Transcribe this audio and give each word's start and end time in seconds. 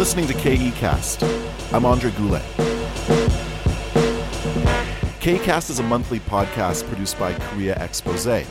listening 0.00 0.26
to 0.26 0.32
KECast. 0.32 1.22
I'm 1.74 1.84
Andre 1.84 2.10
Goulet. 2.12 2.40
KECast 5.20 5.68
is 5.68 5.78
a 5.78 5.82
monthly 5.82 6.20
podcast 6.20 6.88
produced 6.88 7.18
by 7.18 7.34
Korea 7.34 7.74
Expose. 7.74 8.46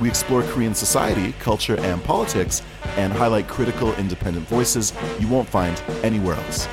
We 0.00 0.08
explore 0.08 0.42
Korean 0.42 0.74
society, 0.74 1.34
culture, 1.38 1.78
and 1.78 2.02
politics 2.02 2.62
and 2.96 3.12
highlight 3.12 3.46
critical, 3.46 3.94
independent 3.94 4.48
voices 4.48 4.92
you 5.20 5.28
won't 5.28 5.48
find 5.48 5.80
anywhere 6.02 6.34
else. 6.34 6.66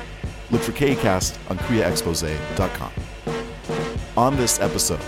Look 0.50 0.62
for 0.62 0.72
KECast 0.72 1.38
on 1.48 1.58
KoreaExpose.com. 1.58 2.90
On 4.16 4.36
this 4.36 4.58
episode, 4.58 5.02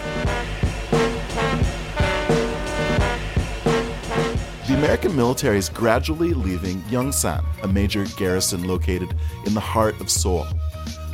American 4.79 5.17
military 5.17 5.59
is 5.59 5.69
gradually 5.69 6.33
leaving 6.33 6.81
Yongsan, 6.83 7.45
a 7.65 7.67
major 7.67 8.05
garrison 8.17 8.69
located 8.69 9.13
in 9.45 9.53
the 9.53 9.59
heart 9.59 10.01
of 10.01 10.09
Seoul. 10.09 10.47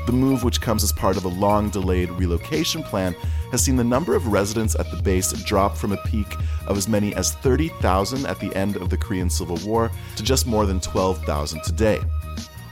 The 0.05 0.12
move, 0.12 0.45
which 0.45 0.61
comes 0.61 0.84
as 0.84 0.93
part 0.93 1.16
of 1.16 1.25
a 1.25 1.29
long 1.29 1.71
delayed 1.71 2.11
relocation 2.11 2.83
plan, 2.83 3.15
has 3.52 3.65
seen 3.65 3.77
the 3.77 3.83
number 3.83 4.15
of 4.15 4.27
residents 4.27 4.74
at 4.74 4.91
the 4.91 5.02
base 5.02 5.33
drop 5.45 5.79
from 5.79 5.93
a 5.93 5.97
peak 6.05 6.27
of 6.66 6.77
as 6.77 6.88
many 6.88 7.15
as 7.15 7.33
30,000 7.37 8.27
at 8.27 8.38
the 8.38 8.55
end 8.55 8.77
of 8.77 8.91
the 8.91 8.98
Korean 8.98 9.30
Civil 9.30 9.57
War 9.65 9.91
to 10.16 10.23
just 10.23 10.46
more 10.46 10.66
than 10.66 10.79
12,000 10.79 11.62
today. 11.65 12.01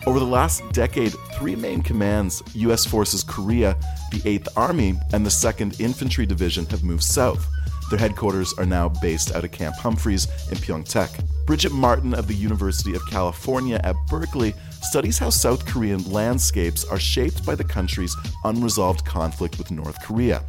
Over 0.06 0.18
the 0.18 0.26
last 0.26 0.62
decade, 0.72 1.14
three 1.38 1.56
main 1.56 1.80
commands 1.80 2.42
U.S. 2.54 2.84
Forces 2.84 3.24
Korea, 3.24 3.78
the 4.10 4.18
8th 4.18 4.48
Army, 4.58 5.00
and 5.14 5.24
the 5.24 5.30
2nd 5.30 5.80
Infantry 5.80 6.26
Division 6.26 6.66
have 6.66 6.84
moved 6.84 7.02
south. 7.02 7.48
Their 7.92 7.98
headquarters 7.98 8.54
are 8.54 8.64
now 8.64 8.88
based 8.88 9.34
out 9.34 9.44
of 9.44 9.50
Camp 9.50 9.76
Humphreys 9.76 10.24
in 10.50 10.56
Pyeongtaek. 10.56 11.26
Bridget 11.44 11.72
Martin 11.72 12.14
of 12.14 12.26
the 12.26 12.32
University 12.32 12.94
of 12.94 13.04
California 13.04 13.78
at 13.84 13.94
Berkeley 14.08 14.54
studies 14.80 15.18
how 15.18 15.28
South 15.28 15.66
Korean 15.66 16.02
landscapes 16.10 16.86
are 16.86 16.98
shaped 16.98 17.44
by 17.44 17.54
the 17.54 17.62
country's 17.62 18.16
unresolved 18.46 19.04
conflict 19.04 19.58
with 19.58 19.70
North 19.70 20.02
Korea. 20.02 20.42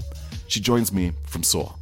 She 0.47 0.61
joins 0.61 0.93
me 0.93 1.11
from 1.25 1.43
Seoul. 1.43 1.77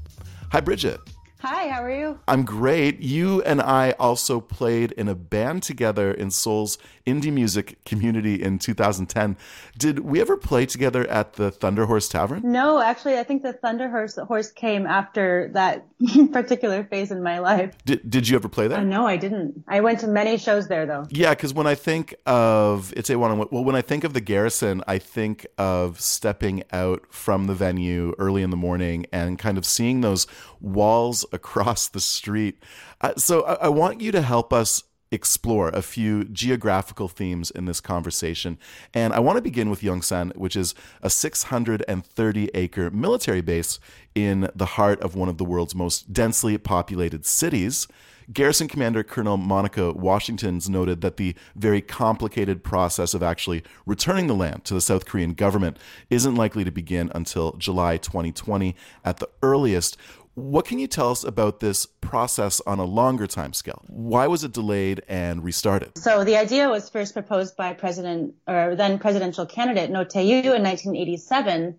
Hi, 0.52 0.62
Bridget. 0.62 1.00
Hi, 1.42 1.61
how 1.70 1.84
are 1.84 1.92
you? 1.92 2.20
I'm 2.28 2.44
great. 2.44 3.00
You 3.00 3.42
and 3.44 3.62
I 3.62 3.92
also 4.00 4.40
played 4.40 4.92
in 4.94 5.08
a 5.08 5.16
band 5.16 5.64
together 5.64 6.12
in 6.12 6.31
Seoul's 6.31 6.78
indie 7.06 7.31
music 7.31 7.84
community 7.86 8.42
in 8.42 8.59
2010. 8.59 9.38
Did 9.78 10.00
we 10.00 10.22
ever 10.22 10.38
play 10.38 10.66
together 10.66 11.08
at 11.08 11.34
the 11.34 11.52
Thunder 11.52 11.86
Horse 11.86 12.08
Tavern? 12.08 12.42
No, 12.44 12.81
actually, 12.81 13.18
I 13.18 13.23
think 13.23 13.44
the 13.44 13.53
Thunder 13.53 13.90
Horse, 13.90 14.18
horse 14.28 14.52
came 14.52 14.86
after 14.86 15.50
that 15.53 15.86
particular 16.31 16.84
phase 16.84 17.12
in 17.12 17.23
my 17.23 17.40
life. 17.40 17.75
Did, 17.86 18.09
did 18.09 18.28
you 18.28 18.36
ever 18.36 18.50
play 18.50 18.68
there? 18.68 18.80
Uh, 18.80 18.84
no, 18.84 19.08
I 19.08 19.18
didn't. 19.18 19.64
I 19.68 19.81
went 19.81 20.00
to 20.02 20.08
many 20.08 20.38
shows 20.38 20.68
there, 20.68 20.86
though. 20.86 21.06
Yeah, 21.09 21.31
because 21.31 21.53
when 21.53 21.68
I 21.68 21.75
think 21.75 22.16
of 22.25 22.94
it's 22.96 23.09
a 23.09 23.18
one 23.18 23.31
on 23.31 23.38
one, 23.40 23.48
well, 23.52 23.64
when 23.64 23.75
I 23.75 23.81
think 23.81 24.03
of 24.03 24.14
the 24.14 24.22
Garrison, 24.22 24.84
I 24.88 24.98
think 24.98 25.48
of 25.58 26.00
stepping 26.00 26.64
out 26.72 27.06
from 27.09 27.48
the 27.48 27.53
venue 27.53 28.14
early 28.18 28.44
in 28.44 28.50
the 28.50 28.58
morning 28.58 29.06
and 29.12 29.38
kind 29.40 29.58
of 29.58 29.66
seeing 29.66 30.02
those 30.02 30.28
walls 30.59 31.25
across 31.31 31.51
the 31.94 32.00
street. 32.00 32.64
Uh, 33.02 33.14
so 33.18 33.44
I, 33.44 33.54
I 33.54 33.70
want 33.70 34.02
you 34.02 34.12
to 34.12 34.22
help 34.22 34.54
us 34.54 34.84
explore 35.12 35.70
a 35.70 35.82
few 35.82 36.24
geographical 36.24 37.10
themes 37.10 37.52
in 37.52 37.66
this 37.66 37.82
conversation. 37.82 38.58
And 38.94 39.14
I 39.14 39.20
want 39.20 39.38
to 39.38 39.42
begin 39.42 39.70
with 39.70 39.82
Yongsan, 39.82 40.36
which 40.38 40.56
is 40.56 40.74
a 41.02 41.10
630 41.10 42.50
acre 42.54 42.90
military 42.90 43.42
base 43.42 43.80
in 44.16 44.50
the 44.56 44.66
heart 44.66 45.02
of 45.02 45.16
one 45.16 45.30
of 45.30 45.38
the 45.38 45.46
world's 45.46 45.76
most 45.76 46.14
densely 46.14 46.58
populated 46.58 47.26
cities. 47.26 47.88
Garrison 48.32 48.70
Commander 48.70 49.04
Colonel 49.04 49.36
Monica 49.36 49.92
Washington's 49.92 50.70
noted 50.70 51.02
that 51.02 51.18
the 51.18 51.36
very 51.56 51.82
complicated 51.82 52.64
process 52.64 53.14
of 53.14 53.22
actually 53.22 53.64
returning 53.86 54.28
the 54.28 54.36
land 54.36 54.64
to 54.66 54.74
the 54.74 54.80
South 54.80 55.06
Korean 55.06 55.34
government 55.34 55.78
isn't 56.09 56.36
likely 56.36 56.64
to 56.64 56.72
begin 56.72 57.12
until 57.14 57.54
July 57.54 57.98
2020 57.98 58.75
at 59.04 59.18
the 59.18 59.30
earliest. 59.44 59.98
What 60.36 60.66
can 60.66 60.80
you 60.80 60.88
tell 60.88 61.12
us 61.12 61.25
about 61.25 61.59
this 61.59 61.86
process 61.86 62.62
on 62.66 62.80
a 62.80 62.86
longer 62.86 63.28
time 63.28 63.52
scale? 63.52 63.84
Why 63.88 64.28
was 64.28 64.46
it 64.46 64.53
delayed 64.53 65.03
and 65.09 65.44
restarted? 65.44 65.97
So 65.97 66.24
the 66.24 66.38
idea 66.38 66.69
was 66.69 66.90
first 66.90 67.14
proposed 67.14 67.58
by 67.58 67.74
President 67.74 68.36
or 68.47 68.75
then 68.75 68.97
presidential 68.97 69.46
candidate 69.46 69.92
Roh 69.92 70.06
Tae-woo 70.06 70.53
in 70.53 70.64
1987, 70.64 71.78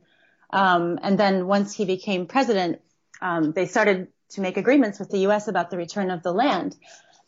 um, 0.52 0.98
and 1.02 1.18
then 1.18 1.46
once 1.46 1.72
he 1.72 1.86
became 1.86 2.26
president, 2.26 2.82
um, 3.22 3.52
they 3.52 3.64
started 3.64 4.08
to 4.30 4.42
make 4.42 4.58
agreements 4.58 4.98
with 4.98 5.08
the 5.08 5.20
U.S. 5.20 5.48
about 5.48 5.70
the 5.70 5.78
return 5.78 6.10
of 6.10 6.22
the 6.22 6.32
land. 6.32 6.76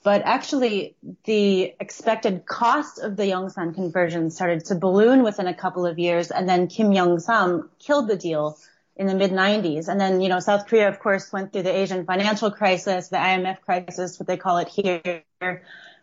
But 0.03 0.21
actually, 0.27 0.97
the 1.25 1.75
expected 1.81 2.45
cost 2.45 2.99
of 2.99 3.17
the 3.17 3.23
Yongsan 3.23 3.75
conversion 3.75 4.31
started 4.31 4.67
to 4.67 4.75
balloon 4.75 5.23
within 5.23 5.47
a 5.47 5.55
couple 5.55 5.87
of 5.87 5.99
years, 5.99 6.31
and 6.31 6.47
then 6.47 6.67
Kim 6.67 6.93
Young 6.93 7.19
Sam 7.19 7.71
killed 7.79 8.09
the 8.09 8.17
deal 8.17 8.59
in 8.97 9.07
the 9.07 9.15
mid 9.15 9.33
90s. 9.33 9.89
And 9.89 10.01
then, 10.01 10.21
you 10.21 10.29
know, 10.29 10.41
South 10.41 10.67
Korea, 10.67 10.89
of 10.89 11.01
course, 11.01 11.33
went 11.33 11.53
through 11.53 11.65
the 11.65 11.77
Asian 11.77 12.05
financial 12.05 12.51
crisis, 12.51 13.09
the 13.09 13.17
IMF 13.17 13.61
crisis, 13.63 14.19
what 14.19 14.27
they 14.27 14.37
call 14.37 14.59
it 14.59 14.69
here. 14.69 15.25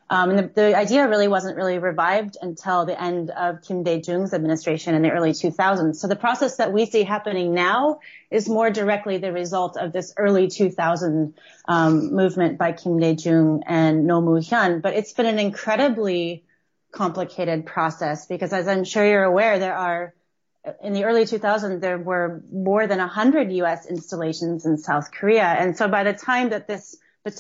Um, 0.09 0.29
and 0.29 0.39
the, 0.39 0.51
the, 0.53 0.77
idea 0.77 1.07
really 1.07 1.29
wasn't 1.29 1.55
really 1.55 1.79
revived 1.79 2.35
until 2.41 2.85
the 2.85 3.01
end 3.01 3.29
of 3.29 3.61
Kim 3.61 3.83
Dae-jung's 3.83 4.33
administration 4.33 4.93
in 4.93 5.03
the 5.03 5.09
early 5.09 5.31
2000s. 5.31 5.95
So 5.95 6.09
the 6.09 6.17
process 6.17 6.57
that 6.57 6.73
we 6.73 6.85
see 6.85 7.03
happening 7.03 7.53
now 7.53 8.01
is 8.29 8.49
more 8.49 8.69
directly 8.69 9.19
the 9.19 9.31
result 9.31 9.77
of 9.77 9.93
this 9.93 10.13
early 10.17 10.49
2000 10.49 11.33
um, 11.65 12.13
movement 12.13 12.57
by 12.57 12.73
Kim 12.73 12.99
Dae-jung 12.99 13.63
and 13.65 14.05
Roh 14.05 14.19
Moo-hyun. 14.19 14.81
But 14.81 14.95
it's 14.95 15.13
been 15.13 15.27
an 15.27 15.39
incredibly 15.39 16.43
complicated 16.91 17.65
process 17.65 18.25
because, 18.25 18.51
as 18.51 18.67
I'm 18.67 18.83
sure 18.83 19.05
you're 19.05 19.23
aware, 19.23 19.59
there 19.59 19.77
are 19.77 20.13
in 20.81 20.93
the 20.93 21.05
early 21.05 21.23
2000s, 21.23 21.81
there 21.81 21.97
were 21.97 22.43
more 22.51 22.87
than 22.87 22.99
100 22.99 23.51
U.S. 23.53 23.85
installations 23.85 24.65
in 24.65 24.77
South 24.77 25.11
Korea. 25.11 25.43
And 25.43 25.75
so 25.75 25.87
by 25.87 26.03
the 26.03 26.13
time 26.13 26.49
that 26.49 26.67
this, 26.67 26.97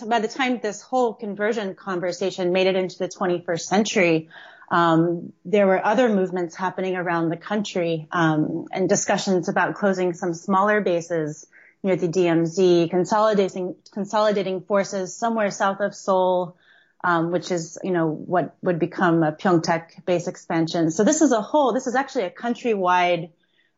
by 0.07 0.19
the 0.19 0.27
time 0.27 0.59
this 0.61 0.81
whole 0.81 1.13
conversion 1.13 1.75
conversation 1.75 2.51
made 2.51 2.67
it 2.67 2.75
into 2.75 2.97
the 2.97 3.07
21st 3.07 3.61
century, 3.61 4.29
um, 4.71 5.33
there 5.43 5.67
were 5.67 5.85
other 5.85 6.07
movements 6.09 6.55
happening 6.55 6.95
around 6.95 7.29
the 7.29 7.37
country 7.37 8.07
um, 8.11 8.65
and 8.71 8.87
discussions 8.87 9.49
about 9.49 9.75
closing 9.75 10.13
some 10.13 10.33
smaller 10.33 10.81
bases 10.81 11.45
near 11.83 11.95
the 11.95 12.07
DMZ, 12.07 12.89
consolidating 12.89 13.75
consolidating 13.91 14.61
forces 14.61 15.15
somewhere 15.15 15.51
south 15.51 15.81
of 15.81 15.93
Seoul, 15.93 16.55
um, 17.03 17.31
which 17.31 17.51
is, 17.51 17.77
you 17.83 17.91
know, 17.91 18.07
what 18.07 18.55
would 18.61 18.79
become 18.79 19.23
a 19.23 19.31
Pyeongtaek 19.31 20.05
base 20.05 20.27
expansion. 20.27 20.91
So 20.91 21.03
this 21.03 21.21
is 21.21 21.31
a 21.31 21.41
whole, 21.41 21.73
this 21.73 21.87
is 21.87 21.95
actually 21.95 22.25
a 22.25 22.29
countrywide 22.29 23.31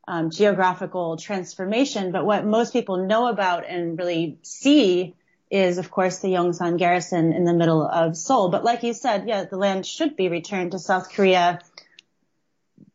um, 0.08 0.30
geographical 0.30 1.18
transformation. 1.18 2.12
But 2.12 2.26
what 2.26 2.46
most 2.46 2.74
people 2.74 3.06
know 3.06 3.28
about 3.28 3.68
and 3.68 3.98
really 3.98 4.38
see 4.42 5.16
is, 5.50 5.78
of 5.78 5.90
course, 5.92 6.20
the 6.20 6.30
Yongsan 6.30 6.78
garrison 6.78 7.32
in 7.32 7.46
the 7.46 7.54
middle 7.54 7.88
of 7.88 8.18
Seoul. 8.18 8.50
But 8.50 8.64
like 8.64 8.84
you 8.84 8.94
said, 8.94 9.28
yeah, 9.28 9.46
the 9.46 9.58
land 9.58 9.86
should 9.86 10.16
be 10.16 10.28
returned 10.28 10.72
to 10.72 10.80
South 10.80 11.12
Korea 11.12 11.60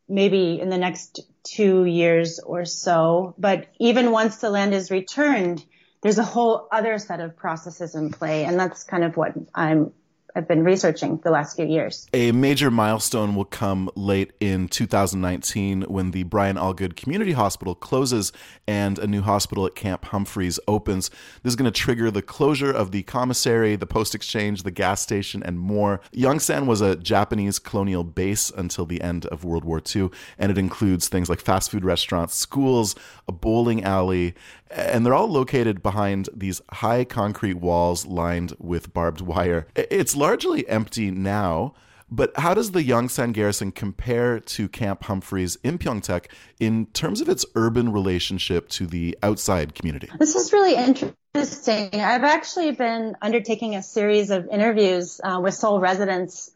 maybe 0.08 0.58
in 0.60 0.70
the 0.70 0.78
next 0.78 1.20
two 1.44 1.84
years 1.84 2.40
or 2.40 2.64
so. 2.64 3.34
But 3.38 3.68
even 3.78 4.10
once 4.10 4.38
the 4.38 4.50
land 4.50 4.74
is 4.74 4.90
returned, 4.90 5.64
there's 6.00 6.18
a 6.18 6.24
whole 6.24 6.66
other 6.72 6.98
set 6.98 7.20
of 7.20 7.36
processes 7.36 7.94
in 7.94 8.10
play. 8.10 8.44
And 8.44 8.58
that's 8.58 8.84
kind 8.84 9.04
of 9.04 9.16
what 9.16 9.34
I'm 9.54 9.92
I've 10.36 10.46
been 10.46 10.62
researching 10.62 11.18
the 11.24 11.30
last 11.30 11.56
few 11.56 11.66
years. 11.66 12.06
A 12.12 12.32
major 12.32 12.70
milestone 12.70 13.34
will 13.34 13.44
come 13.44 13.90
late 13.96 14.32
in 14.40 14.68
2019 14.68 15.82
when 15.82 16.10
the 16.10 16.22
Brian 16.24 16.56
Allgood 16.56 16.96
Community 16.96 17.32
Hospital 17.32 17.74
closes 17.74 18.32
and 18.66 18.98
a 18.98 19.06
new 19.06 19.22
hospital 19.22 19.66
at 19.66 19.74
Camp 19.74 20.04
Humphreys 20.06 20.60
opens. 20.68 21.10
This 21.42 21.52
is 21.52 21.56
going 21.56 21.70
to 21.70 21.76
trigger 21.80 22.10
the 22.10 22.22
closure 22.22 22.70
of 22.70 22.92
the 22.92 23.02
commissary, 23.04 23.74
the 23.76 23.86
post 23.86 24.14
exchange, 24.14 24.62
the 24.62 24.70
gas 24.70 25.00
station, 25.00 25.42
and 25.42 25.58
more. 25.58 26.00
Yongsan 26.12 26.66
was 26.66 26.80
a 26.80 26.96
Japanese 26.96 27.58
colonial 27.58 28.04
base 28.04 28.50
until 28.50 28.86
the 28.86 29.00
end 29.00 29.26
of 29.26 29.44
World 29.44 29.64
War 29.64 29.80
II, 29.94 30.10
and 30.38 30.50
it 30.52 30.58
includes 30.58 31.08
things 31.08 31.28
like 31.28 31.40
fast 31.40 31.70
food 31.70 31.84
restaurants, 31.84 32.34
schools, 32.34 32.94
a 33.26 33.32
bowling 33.32 33.82
alley, 33.82 34.34
and 34.70 35.04
they're 35.04 35.14
all 35.14 35.28
located 35.28 35.82
behind 35.82 36.28
these 36.34 36.60
high 36.70 37.04
concrete 37.04 37.54
walls 37.54 38.06
lined 38.06 38.54
with 38.58 38.92
barbed 38.92 39.20
wire. 39.20 39.66
It's 39.74 40.14
largely 40.18 40.68
empty 40.68 41.10
now. 41.10 41.74
But 42.10 42.32
how 42.36 42.54
does 42.54 42.70
the 42.70 42.82
Yongsan 42.82 43.34
garrison 43.34 43.70
compare 43.70 44.40
to 44.40 44.68
Camp 44.68 45.04
Humphreys 45.04 45.56
in 45.62 45.78
Pyeongtaek 45.78 46.26
in 46.58 46.86
terms 46.86 47.20
of 47.20 47.28
its 47.28 47.44
urban 47.54 47.92
relationship 47.92 48.68
to 48.70 48.86
the 48.86 49.18
outside 49.22 49.74
community? 49.74 50.08
This 50.18 50.34
is 50.34 50.52
really 50.52 50.74
interesting. 50.74 52.00
I've 52.00 52.24
actually 52.24 52.72
been 52.72 53.14
undertaking 53.20 53.76
a 53.76 53.82
series 53.82 54.30
of 54.30 54.48
interviews 54.48 55.20
uh, 55.22 55.38
with 55.42 55.52
Seoul 55.52 55.80
residents 55.80 56.50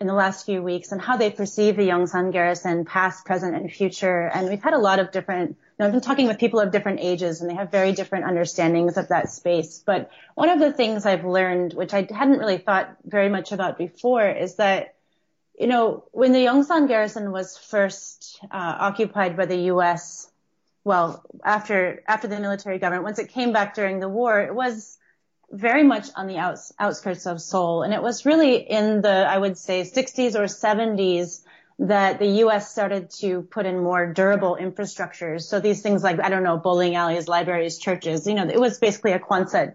in 0.00 0.06
the 0.06 0.14
last 0.14 0.46
few 0.46 0.62
weeks 0.62 0.92
and 0.92 1.00
how 1.00 1.18
they 1.18 1.30
perceive 1.30 1.76
the 1.76 1.88
Yongsan 1.88 2.32
garrison, 2.32 2.86
past, 2.86 3.26
present, 3.26 3.54
and 3.54 3.70
future. 3.70 4.30
And 4.32 4.48
we've 4.48 4.62
had 4.62 4.72
a 4.72 4.78
lot 4.78 4.98
of 4.98 5.10
different 5.10 5.58
know, 5.78 5.86
I've 5.86 5.92
been 5.92 6.00
talking 6.00 6.26
with 6.26 6.38
people 6.38 6.60
of 6.60 6.70
different 6.72 7.00
ages 7.00 7.40
and 7.40 7.50
they 7.50 7.54
have 7.54 7.70
very 7.70 7.92
different 7.92 8.24
understandings 8.24 8.96
of 8.96 9.08
that 9.08 9.30
space. 9.30 9.82
But 9.84 10.10
one 10.34 10.48
of 10.48 10.58
the 10.58 10.72
things 10.72 11.06
I've 11.06 11.24
learned, 11.24 11.74
which 11.74 11.92
I 11.92 12.06
hadn't 12.10 12.38
really 12.38 12.58
thought 12.58 12.96
very 13.04 13.28
much 13.28 13.52
about 13.52 13.78
before, 13.78 14.28
is 14.28 14.56
that 14.56 14.94
you 15.58 15.66
know, 15.66 16.04
when 16.12 16.32
the 16.32 16.44
Yongsan 16.44 16.86
garrison 16.86 17.32
was 17.32 17.56
first 17.56 18.40
uh, 18.44 18.76
occupied 18.78 19.36
by 19.36 19.46
the 19.46 19.56
U.S., 19.72 20.30
well, 20.84 21.24
after 21.42 22.02
after 22.06 22.28
the 22.28 22.38
military 22.38 22.78
government, 22.78 23.04
once 23.04 23.18
it 23.18 23.30
came 23.30 23.52
back 23.52 23.74
during 23.74 23.98
the 23.98 24.08
war, 24.08 24.40
it 24.40 24.54
was 24.54 24.98
very 25.50 25.82
much 25.82 26.08
on 26.14 26.26
the 26.26 26.38
outs, 26.38 26.72
outskirts 26.78 27.26
of 27.26 27.40
Seoul, 27.40 27.82
and 27.82 27.92
it 27.92 28.02
was 28.02 28.24
really 28.24 28.56
in 28.56 29.00
the 29.00 29.08
I 29.08 29.36
would 29.36 29.58
say 29.58 29.82
60s 29.82 30.34
or 30.36 30.44
70s 30.44 31.42
that 31.78 32.18
the 32.18 32.26
U.S. 32.26 32.70
started 32.70 33.10
to 33.18 33.42
put 33.42 33.66
in 33.66 33.82
more 33.82 34.12
durable 34.12 34.56
infrastructures. 34.58 35.42
So 35.42 35.60
these 35.60 35.82
things 35.82 36.02
like 36.02 36.20
I 36.20 36.30
don't 36.30 36.42
know 36.42 36.56
bowling 36.56 36.94
alleys, 36.94 37.28
libraries, 37.28 37.78
churches. 37.78 38.26
You 38.26 38.34
know, 38.34 38.48
it 38.48 38.60
was 38.60 38.78
basically 38.78 39.12
a 39.12 39.18
Quonset 39.18 39.74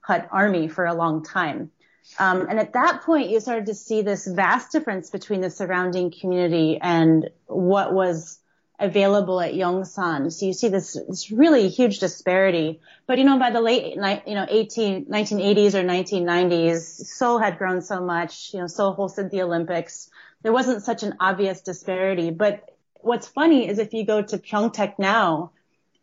hut 0.00 0.28
army 0.32 0.68
for 0.68 0.86
a 0.86 0.94
long 0.94 1.22
time. 1.22 1.70
Um, 2.18 2.48
and 2.48 2.58
at 2.58 2.72
that 2.72 3.02
point, 3.02 3.30
you 3.30 3.40
started 3.40 3.66
to 3.66 3.74
see 3.74 4.02
this 4.02 4.26
vast 4.26 4.72
difference 4.72 5.10
between 5.10 5.40
the 5.40 5.50
surrounding 5.50 6.10
community 6.10 6.78
and 6.80 7.30
what 7.46 7.92
was 7.92 8.40
available 8.82 9.40
at 9.40 9.54
Yongsan. 9.54 10.32
So 10.32 10.46
you 10.46 10.52
see 10.52 10.68
this, 10.68 10.94
this 11.08 11.30
really 11.30 11.68
huge 11.68 12.00
disparity. 12.00 12.80
But 13.06 13.18
you 13.18 13.24
know, 13.24 13.38
by 13.38 13.50
the 13.50 13.60
late, 13.60 13.94
you 13.94 14.34
know, 14.34 14.46
18, 14.48 15.06
1980s 15.06 15.74
or 15.74 15.84
1990s, 15.84 16.80
Seoul 16.80 17.38
had 17.38 17.58
grown 17.58 17.80
so 17.80 18.00
much. 18.00 18.52
You 18.52 18.60
know, 18.60 18.66
Seoul 18.66 18.96
hosted 18.96 19.30
the 19.30 19.42
Olympics. 19.42 20.10
There 20.42 20.52
wasn't 20.52 20.84
such 20.84 21.02
an 21.02 21.14
obvious 21.20 21.60
disparity. 21.60 22.30
But 22.30 22.68
what's 22.94 23.28
funny 23.28 23.68
is 23.68 23.78
if 23.78 23.92
you 23.94 24.04
go 24.04 24.22
to 24.22 24.38
Pyeongtaek 24.38 24.98
now, 24.98 25.52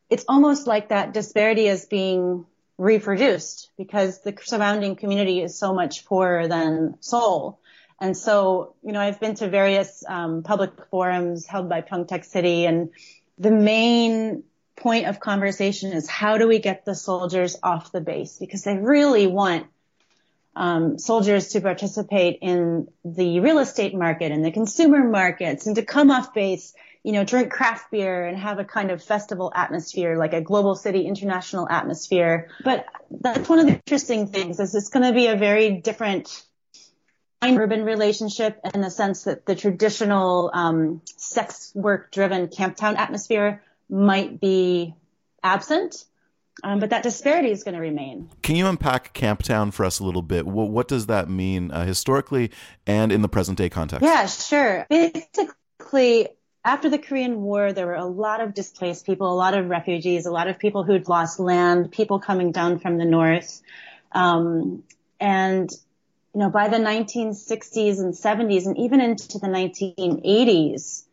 it's 0.10 0.26
almost 0.28 0.68
like 0.68 0.90
that 0.90 1.14
disparity 1.14 1.68
is 1.68 1.86
being 1.86 2.46
reproduced 2.78 3.70
because 3.78 4.22
the 4.22 4.36
surrounding 4.42 4.96
community 4.96 5.42
is 5.42 5.58
so 5.58 5.74
much 5.74 6.06
poorer 6.06 6.48
than 6.48 6.96
Seoul. 7.02 7.60
And 8.00 8.16
so, 8.16 8.76
you 8.82 8.94
know, 8.94 9.02
I've 9.02 9.20
been 9.20 9.36
to 9.36 9.50
various 9.50 10.04
um, 10.08 10.42
public 10.44 10.72
forums 10.90 11.46
held 11.46 11.68
by 11.68 11.82
Pyeongtaek 11.82 12.24
City, 12.24 12.66
and 12.66 12.92
the 13.38 13.52
main 13.52 14.44
point 14.78 15.08
of 15.08 15.20
conversation 15.20 15.92
is 15.92 16.10
how 16.10 16.38
do 16.38 16.48
we 16.48 16.60
get 16.60 16.86
the 16.86 16.96
soldiers 16.96 17.58
off 17.62 17.92
the 17.92 18.00
base 18.00 18.38
because 18.38 18.64
they 18.64 18.78
really 18.78 19.28
want 19.28 19.68
um, 20.56 20.98
soldiers 20.98 21.50
to 21.50 21.62
participate 21.62 22.40
in 22.42 22.88
the 23.06 23.40
real 23.40 23.60
estate 23.60 23.96
market 23.96 24.32
and 24.32 24.44
the 24.44 24.52
consumer 24.52 25.04
markets 25.04 25.68
and 25.68 25.76
to 25.76 25.84
come 25.84 26.12
off 26.12 26.34
base 26.34 26.74
you 27.04 27.14
know, 27.14 27.24
drink 27.24 27.52
craft 27.52 27.92
beer 27.92 28.26
and 28.26 28.38
have 28.38 28.60
a 28.60 28.66
kind 28.66 28.92
of 28.92 29.02
festival 29.02 29.52
atmosphere, 29.56 30.18
like 30.18 30.34
a 30.34 30.42
global 30.42 30.76
city 30.76 31.06
international 31.06 31.68
atmosphere. 31.70 32.50
But 32.64 32.86
that's 33.10 33.48
one 33.48 33.60
of 33.60 33.68
the 33.68 33.74
interesting 33.74 34.28
things 34.28 34.60
is 34.60 34.76
it's 34.76 34.90
going 34.90 35.06
to 35.06 35.14
be 35.14 35.28
a 35.28 35.38
very 35.38 35.78
different 35.78 36.44
urban 37.42 37.86
relationship 37.86 38.60
in 38.74 38.82
the 38.82 38.92
sense 38.92 39.24
that 39.24 39.46
the 39.46 39.56
traditional 39.56 40.52
um, 40.54 41.02
sex 41.16 41.72
work 41.74 42.12
driven 42.12 42.48
camptown 42.48 42.98
atmosphere 42.98 43.64
might 43.90 44.42
be 44.42 44.94
absent. 45.42 46.04
Um, 46.64 46.80
but 46.80 46.90
that 46.90 47.04
disparity 47.04 47.52
is 47.52 47.64
going 47.64 47.76
to 47.76 47.82
remain. 47.82 48.30
Can 48.42 48.56
you 48.56 48.68
unpack 48.68 49.14
Camptown 49.14 49.74
for 49.74 49.86
us 49.86 50.00
a 50.00 50.04
little 50.04 50.22
bit? 50.22 50.46
What, 50.46 50.70
what 50.70 50.88
does 50.88 51.06
that 51.08 51.30
mean 51.30 51.72
uh, 51.72 51.86
historically 51.86 52.52
and 52.86 53.12
in 53.12 53.22
the 53.22 53.30
present 53.30 53.58
day 53.58 53.70
context? 53.70 54.04
Yeah, 54.04 54.26
sure. 54.26 54.86
Basically, 54.90 56.28
after 56.66 56.90
the 56.90 56.98
Korean 56.98 57.42
War, 57.42 57.72
there 57.72 57.86
were 57.86 57.96
a 57.96 58.06
lot 58.06 58.42
of 58.42 58.54
displaced 58.54 59.06
people, 59.06 59.32
a 59.32 59.36
lot 59.36 59.54
of 59.54 59.70
refugees, 59.70 60.26
a 60.26 60.32
lot 60.32 60.48
of 60.48 60.60
people 60.60 60.84
who'd 60.84 61.08
lost 61.08 61.40
land, 61.40 61.92
people 61.92 62.20
coming 62.20 62.52
down 62.52 62.80
from 62.80 62.98
the 62.98 63.06
north. 63.06 63.62
Um, 64.12 64.84
and, 65.20 65.70
you 66.34 66.42
know, 66.42 66.50
by 66.50 66.68
the 66.68 66.78
1960s 66.78 68.00
and 68.00 68.14
70s 68.14 68.66
and 68.66 68.78
even 68.78 69.00
into 69.00 69.40
the 69.40 69.48
1980s, 69.48 71.04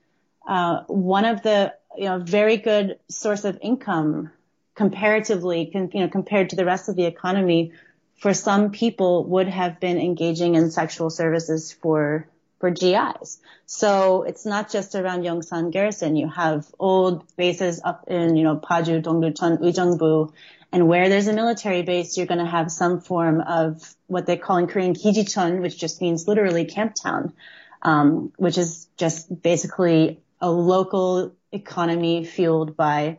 uh, 0.46 0.82
one 0.86 1.24
of 1.24 1.42
the, 1.42 1.74
you 1.96 2.04
know, 2.04 2.18
very 2.18 2.56
good 2.56 2.98
source 3.08 3.44
of 3.44 3.58
income 3.62 4.30
comparatively, 4.76 5.70
you 5.74 6.00
know, 6.00 6.08
compared 6.08 6.50
to 6.50 6.56
the 6.56 6.64
rest 6.64 6.88
of 6.88 6.94
the 6.96 7.06
economy 7.06 7.72
for 8.18 8.32
some 8.32 8.70
people 8.70 9.24
would 9.24 9.48
have 9.48 9.80
been 9.80 9.98
engaging 9.98 10.54
in 10.54 10.70
sexual 10.70 11.10
services 11.10 11.72
for 11.72 12.28
for 12.58 12.70
GIs. 12.70 13.38
So 13.66 14.22
it's 14.22 14.46
not 14.46 14.70
just 14.70 14.94
around 14.94 15.22
Yongsan 15.22 15.72
Garrison. 15.72 16.16
You 16.16 16.28
have 16.28 16.66
old 16.78 17.36
bases 17.36 17.82
up 17.84 18.04
in, 18.08 18.34
you 18.34 18.44
know, 18.44 18.56
Paju, 18.56 19.02
Dongducheon, 19.02 19.60
Uijeongbu, 19.60 20.32
and 20.72 20.88
where 20.88 21.10
there's 21.10 21.26
a 21.26 21.34
military 21.34 21.82
base, 21.82 22.16
you're 22.16 22.26
going 22.26 22.44
to 22.44 22.50
have 22.50 22.72
some 22.72 23.00
form 23.00 23.42
of 23.42 23.94
what 24.06 24.24
they 24.24 24.38
call 24.38 24.56
in 24.56 24.68
Korean 24.68 24.94
Kijichon, 24.94 25.60
which 25.60 25.78
just 25.78 26.00
means 26.00 26.26
literally 26.26 26.64
camp 26.64 26.94
town, 26.94 27.34
um, 27.82 28.32
which 28.36 28.56
is 28.56 28.88
just 28.96 29.42
basically 29.42 30.20
a 30.40 30.50
local 30.50 31.34
economy 31.52 32.24
fueled 32.24 32.74
by 32.74 33.18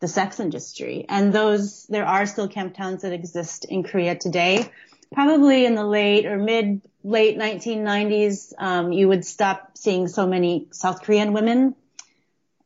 the 0.00 0.08
sex 0.08 0.40
industry. 0.40 1.06
And 1.08 1.32
those, 1.32 1.86
there 1.86 2.06
are 2.06 2.26
still 2.26 2.48
camp 2.48 2.76
towns 2.76 3.02
that 3.02 3.12
exist 3.12 3.64
in 3.64 3.82
Korea 3.82 4.16
today 4.16 4.70
probably 5.12 5.64
in 5.64 5.74
the 5.74 5.84
late 5.84 6.26
or 6.26 6.36
mid 6.36 6.82
late 7.02 7.38
1990s, 7.38 8.52
um, 8.58 8.92
you 8.92 9.08
would 9.08 9.24
stop 9.24 9.76
seeing 9.76 10.08
so 10.08 10.26
many 10.26 10.68
South 10.72 11.02
Korean 11.02 11.32
women 11.32 11.74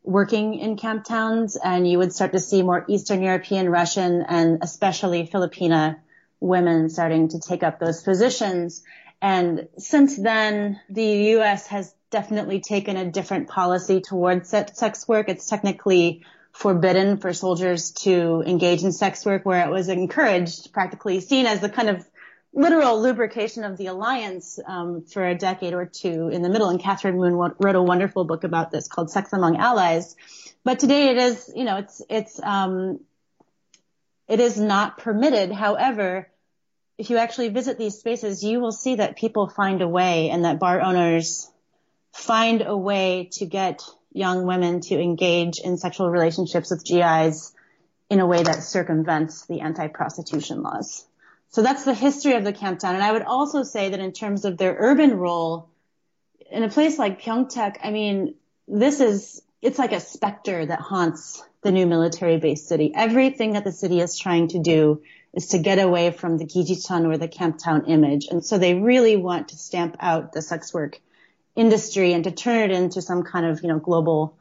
working 0.03 0.59
in 0.59 0.77
camp 0.77 1.05
towns, 1.05 1.57
and 1.57 1.89
you 1.89 1.99
would 1.99 2.13
start 2.13 2.33
to 2.33 2.41
see 2.41 2.63
more 2.63 2.87
Eastern 2.89 3.23
European, 3.23 3.69
Russian, 3.69 4.23
and 4.23 4.59
especially 4.63 5.27
Filipina 5.27 5.99
women 6.41 6.89
starting 6.89 7.29
to 7.29 7.39
take 7.39 7.63
up 7.63 7.79
those 7.79 8.03
positions. 8.03 8.83
And 9.21 9.69
since 9.77 10.17
then, 10.17 10.81
the 10.89 11.05
U.S. 11.05 11.67
has 11.67 11.95
definitely 12.11 12.61
taken 12.61 12.97
a 12.97 13.11
different 13.11 13.49
policy 13.49 14.01
towards 14.01 14.49
sex 14.49 15.07
work. 15.07 15.29
It's 15.29 15.47
technically 15.47 16.25
forbidden 16.61 17.17
for 17.17 17.33
soldiers 17.33 17.93
to 17.93 18.43
engage 18.47 18.83
in 18.83 18.93
sex 18.93 19.25
work 19.25 19.47
where 19.47 19.67
it 19.67 19.71
was 19.71 19.89
encouraged, 19.89 20.75
practically 20.75 21.21
seen 21.21 21.47
as 21.47 21.61
the 21.61 21.71
kind 21.71 21.89
of 21.89 22.07
literal 22.53 23.01
lubrication 23.01 23.65
of 23.65 23.79
the 23.79 23.87
alliance 23.87 24.59
um, 24.67 25.03
for 25.03 25.27
a 25.27 25.35
decade 25.35 25.73
or 25.73 25.87
two 25.87 26.29
in 26.29 26.43
the 26.43 26.51
middle. 26.51 26.69
And 26.69 26.79
Katharine 26.79 27.17
Moon 27.17 27.33
wrote 27.33 27.77
a 27.77 27.83
wonderful 27.83 28.25
book 28.25 28.45
about 28.45 28.71
this 28.71 28.89
called 28.89 29.11
Sex 29.11 29.33
Among 29.33 29.57
Allies. 29.57 30.17
But 30.63 30.79
today 30.79 31.09
it 31.09 31.17
is, 31.17 31.51
you 31.57 31.65
know, 31.65 31.79
it's 31.79 32.03
it's 32.11 32.39
um, 32.43 33.01
it 34.29 34.39
is 34.39 34.61
not 34.61 34.99
permitted. 34.99 35.53
However, 35.53 36.29
if 36.99 37.09
you 37.09 37.17
actually 37.17 37.49
visit 37.49 37.79
these 37.79 37.99
spaces, 37.99 38.45
you 38.45 38.61
will 38.61 38.73
see 38.73 38.97
that 38.97 39.17
people 39.17 39.49
find 39.49 39.81
a 39.81 39.89
way, 39.89 40.29
and 40.29 40.45
that 40.45 40.59
bar 40.59 40.83
owners 40.83 41.51
find 42.13 42.61
a 42.61 42.77
way 42.77 43.31
to 43.33 43.47
get 43.47 43.81
young 44.13 44.47
women 44.47 44.81
to 44.81 44.99
engage 44.99 45.59
in 45.59 45.77
sexual 45.77 46.11
relationships 46.11 46.71
with 46.71 46.85
GIs 46.85 47.53
in 48.09 48.21
a 48.21 48.27
way 48.27 48.43
that 48.43 48.63
circumvents 48.63 49.47
the 49.47 49.61
anti-prostitution 49.61 50.63
laws. 50.63 51.07
So 51.51 51.63
that's 51.63 51.85
the 51.85 51.95
history 51.95 52.35
of 52.35 52.45
the 52.45 52.53
camp 52.53 52.81
town. 52.81 52.95
And 52.95 53.05
I 53.05 53.13
would 53.13 53.23
also 53.23 53.63
say 53.63 53.91
that 53.91 54.01
in 54.01 54.13
terms 54.13 54.45
of 54.45 54.57
their 54.57 54.77
urban 54.79 55.17
role, 55.17 55.69
in 56.51 56.63
a 56.63 56.69
place 56.69 56.99
like 56.99 57.23
Pyeongtaek, 57.23 57.77
I 57.83 57.91
mean, 57.91 58.35
this 58.67 59.01
is, 59.01 59.43
it's 59.63 59.79
like 59.79 59.93
a 59.93 60.01
specter 60.01 60.67
that 60.67 60.81
haunts 60.81 61.43
the 61.63 61.73
new 61.73 61.87
military 61.87 62.39
base 62.39 62.67
city. 62.67 62.93
Everything 62.95 63.53
that 63.53 63.65
the 63.65 63.73
city 63.73 64.01
is 64.01 64.19
trying 64.19 64.49
to 64.49 64.59
do 64.59 65.03
is 65.33 65.49
to 65.49 65.59
get 65.59 65.79
away 65.79 66.11
from 66.11 66.39
the 66.39 66.47
Kijichon 66.47 67.07
or 67.07 67.19
the 67.19 67.29
camp 67.29 67.59
town 67.59 67.87
image. 67.87 68.27
And 68.31 68.45
so 68.45 68.59
they 68.59 68.75
really 68.75 69.17
want 69.17 69.49
to 69.49 69.57
stamp 69.57 69.97
out 70.01 70.33
the 70.33 70.43
sex 70.43 70.75
work 70.75 71.01
industry 71.57 72.13
and 72.13 72.25
to 72.25 72.31
turn 72.31 72.71
it 72.71 72.75
into 72.75 73.03
some 73.03 73.23
kind 73.23 73.47
of, 73.47 73.63
you 73.63 73.69
know, 73.69 73.79
global 73.79 74.37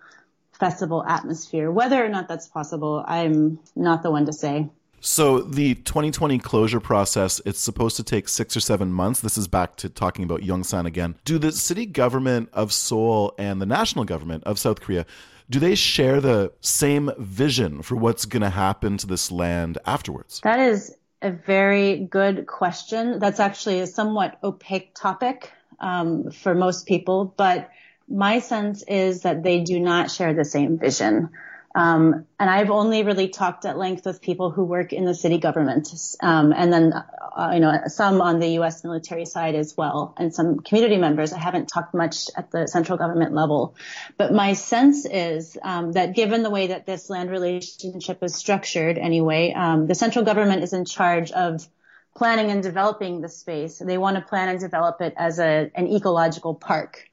festival 0.53 1.03
atmosphere. 1.05 1.71
Whether 1.71 2.03
or 2.03 2.09
not 2.09 2.27
that's 2.27 2.47
possible, 2.47 3.03
I'm 3.07 3.59
not 3.75 4.03
the 4.03 4.11
one 4.11 4.25
to 4.25 4.33
say. 4.33 4.69
So 5.01 5.39
the 5.39 5.75
2020 5.75 6.39
closure 6.39 6.81
process, 6.81 7.41
it's 7.45 7.59
supposed 7.59 7.95
to 7.97 8.03
take 8.03 8.27
six 8.27 8.57
or 8.57 8.59
seven 8.59 8.91
months. 8.91 9.21
This 9.21 9.37
is 9.37 9.47
back 9.47 9.77
to 9.77 9.89
talking 9.89 10.25
about 10.25 10.41
Yongsan 10.41 10.85
again. 10.85 11.15
Do 11.23 11.37
the 11.37 11.53
city 11.53 11.85
government 11.85 12.49
of 12.51 12.73
Seoul 12.73 13.33
and 13.37 13.61
the 13.61 13.65
national 13.65 14.03
government 14.03 14.43
of 14.43 14.59
South 14.59 14.81
Korea, 14.81 15.05
do 15.49 15.59
they 15.59 15.75
share 15.75 16.19
the 16.19 16.51
same 16.59 17.11
vision 17.17 17.81
for 17.81 17.95
what's 17.95 18.25
going 18.25 18.41
to 18.41 18.49
happen 18.49 18.97
to 18.97 19.07
this 19.07 19.31
land 19.31 19.77
afterwards? 19.85 20.41
That 20.43 20.59
is 20.59 20.93
a 21.21 21.31
very 21.31 22.05
good 22.05 22.45
question. 22.45 23.19
That's 23.19 23.39
actually 23.39 23.79
a 23.79 23.87
somewhat 23.87 24.37
opaque 24.43 24.93
topic 24.95 25.51
um, 25.79 26.31
for 26.31 26.53
most 26.55 26.85
people, 26.87 27.33
but 27.37 27.69
my 28.07 28.39
sense 28.39 28.83
is 28.87 29.21
that 29.21 29.43
they 29.43 29.61
do 29.61 29.79
not 29.79 30.11
share 30.11 30.33
the 30.33 30.45
same 30.45 30.77
vision. 30.77 31.29
Um, 31.75 32.25
and 32.39 32.49
I've 32.49 32.71
only 32.71 33.03
really 33.03 33.29
talked 33.29 33.63
at 33.63 33.77
length 33.77 34.05
with 34.05 34.21
people 34.21 34.49
who 34.49 34.63
work 34.63 34.91
in 34.91 35.05
the 35.05 35.13
city 35.13 35.37
government, 35.37 35.89
um, 36.19 36.51
and 36.51 36.73
then 36.73 36.93
uh, 36.93 37.51
you 37.53 37.59
know 37.59 37.81
some 37.85 38.21
on 38.21 38.39
the 38.39 38.47
U.S. 38.53 38.83
military 38.83 39.25
side 39.25 39.53
as 39.53 39.77
well, 39.77 40.15
and 40.17 40.33
some 40.33 40.59
community 40.61 40.97
members. 40.97 41.31
I 41.31 41.37
haven't 41.37 41.67
talked 41.67 41.93
much 41.93 42.25
at 42.35 42.49
the 42.49 42.67
central 42.67 42.97
government 42.97 43.33
level, 43.33 43.75
but 44.17 44.33
my 44.33 44.53
sense 44.53 45.05
is 45.05 45.59
um, 45.61 45.91
that 45.91 46.15
given 46.15 46.41
the 46.41 46.49
way 46.49 46.67
that 46.67 46.87
this 46.87 47.07
land 47.07 47.29
relationship 47.29 48.23
is 48.23 48.33
structured, 48.33 48.97
anyway, 48.97 49.53
um, 49.53 49.85
the 49.85 49.95
central 49.95 50.25
government 50.25 50.63
is 50.63 50.73
in 50.73 50.85
charge 50.85 51.31
of 51.31 51.67
planning 52.15 52.51
and 52.51 52.61
developing 52.61 53.21
the 53.21 53.29
space. 53.29 53.79
They 53.79 53.97
want 53.97 54.15
to 54.15 54.21
plan 54.21 54.49
and 54.49 54.59
develop 54.59 55.01
it 55.01 55.13
as 55.17 55.39
a, 55.39 55.71
an 55.75 55.87
ecological 55.87 56.55
park. 56.55 57.07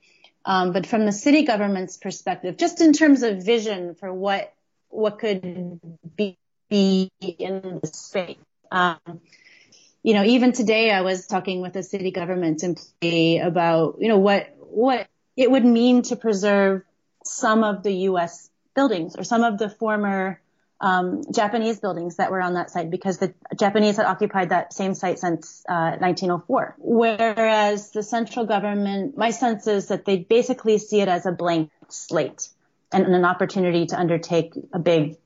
Um, 0.44 0.72
but 0.72 0.86
from 0.86 1.06
the 1.06 1.12
city 1.12 1.44
government's 1.44 1.96
perspective, 1.96 2.56
just 2.56 2.80
in 2.80 2.92
terms 2.92 3.22
of 3.22 3.42
vision 3.42 3.94
for 3.94 4.12
what 4.12 4.52
what 4.88 5.18
could 5.18 5.80
be, 6.16 6.38
be 6.70 7.10
in 7.20 7.80
the 7.82 7.88
space, 7.88 8.38
um, 8.70 8.98
you 10.02 10.14
know, 10.14 10.22
even 10.22 10.52
today 10.52 10.92
I 10.92 11.00
was 11.00 11.26
talking 11.26 11.60
with 11.60 11.74
a 11.74 11.82
city 11.82 12.12
government 12.12 12.62
employee 12.62 13.38
about, 13.38 13.96
you 13.98 14.08
know, 14.08 14.18
what 14.18 14.54
what 14.60 15.08
it 15.36 15.50
would 15.50 15.64
mean 15.64 16.02
to 16.02 16.16
preserve 16.16 16.82
some 17.24 17.64
of 17.64 17.82
the 17.82 17.92
U.S. 18.10 18.48
buildings 18.74 19.16
or 19.16 19.24
some 19.24 19.42
of 19.42 19.58
the 19.58 19.68
former 19.68 20.40
um, 20.80 21.22
Japanese 21.32 21.80
buildings 21.80 22.16
that 22.16 22.30
were 22.30 22.40
on 22.40 22.54
that 22.54 22.70
site 22.70 22.90
because 22.90 23.18
the 23.18 23.32
Japanese 23.58 23.96
had 23.96 24.06
occupied 24.06 24.50
that 24.50 24.72
same 24.72 24.94
site 24.94 25.18
since 25.18 25.64
uh, 25.68 25.96
1904. 25.98 26.76
Whereas 26.78 27.92
the 27.92 28.02
central 28.02 28.44
government, 28.44 29.16
my 29.16 29.30
sense 29.30 29.66
is 29.66 29.88
that 29.88 30.04
they 30.04 30.18
basically 30.18 30.78
see 30.78 31.00
it 31.00 31.08
as 31.08 31.24
a 31.24 31.32
blank 31.32 31.70
slate 31.88 32.48
and 32.92 33.06
an 33.06 33.24
opportunity 33.24 33.86
to 33.86 33.98
undertake 33.98 34.52
a 34.72 34.78
big 34.78 35.16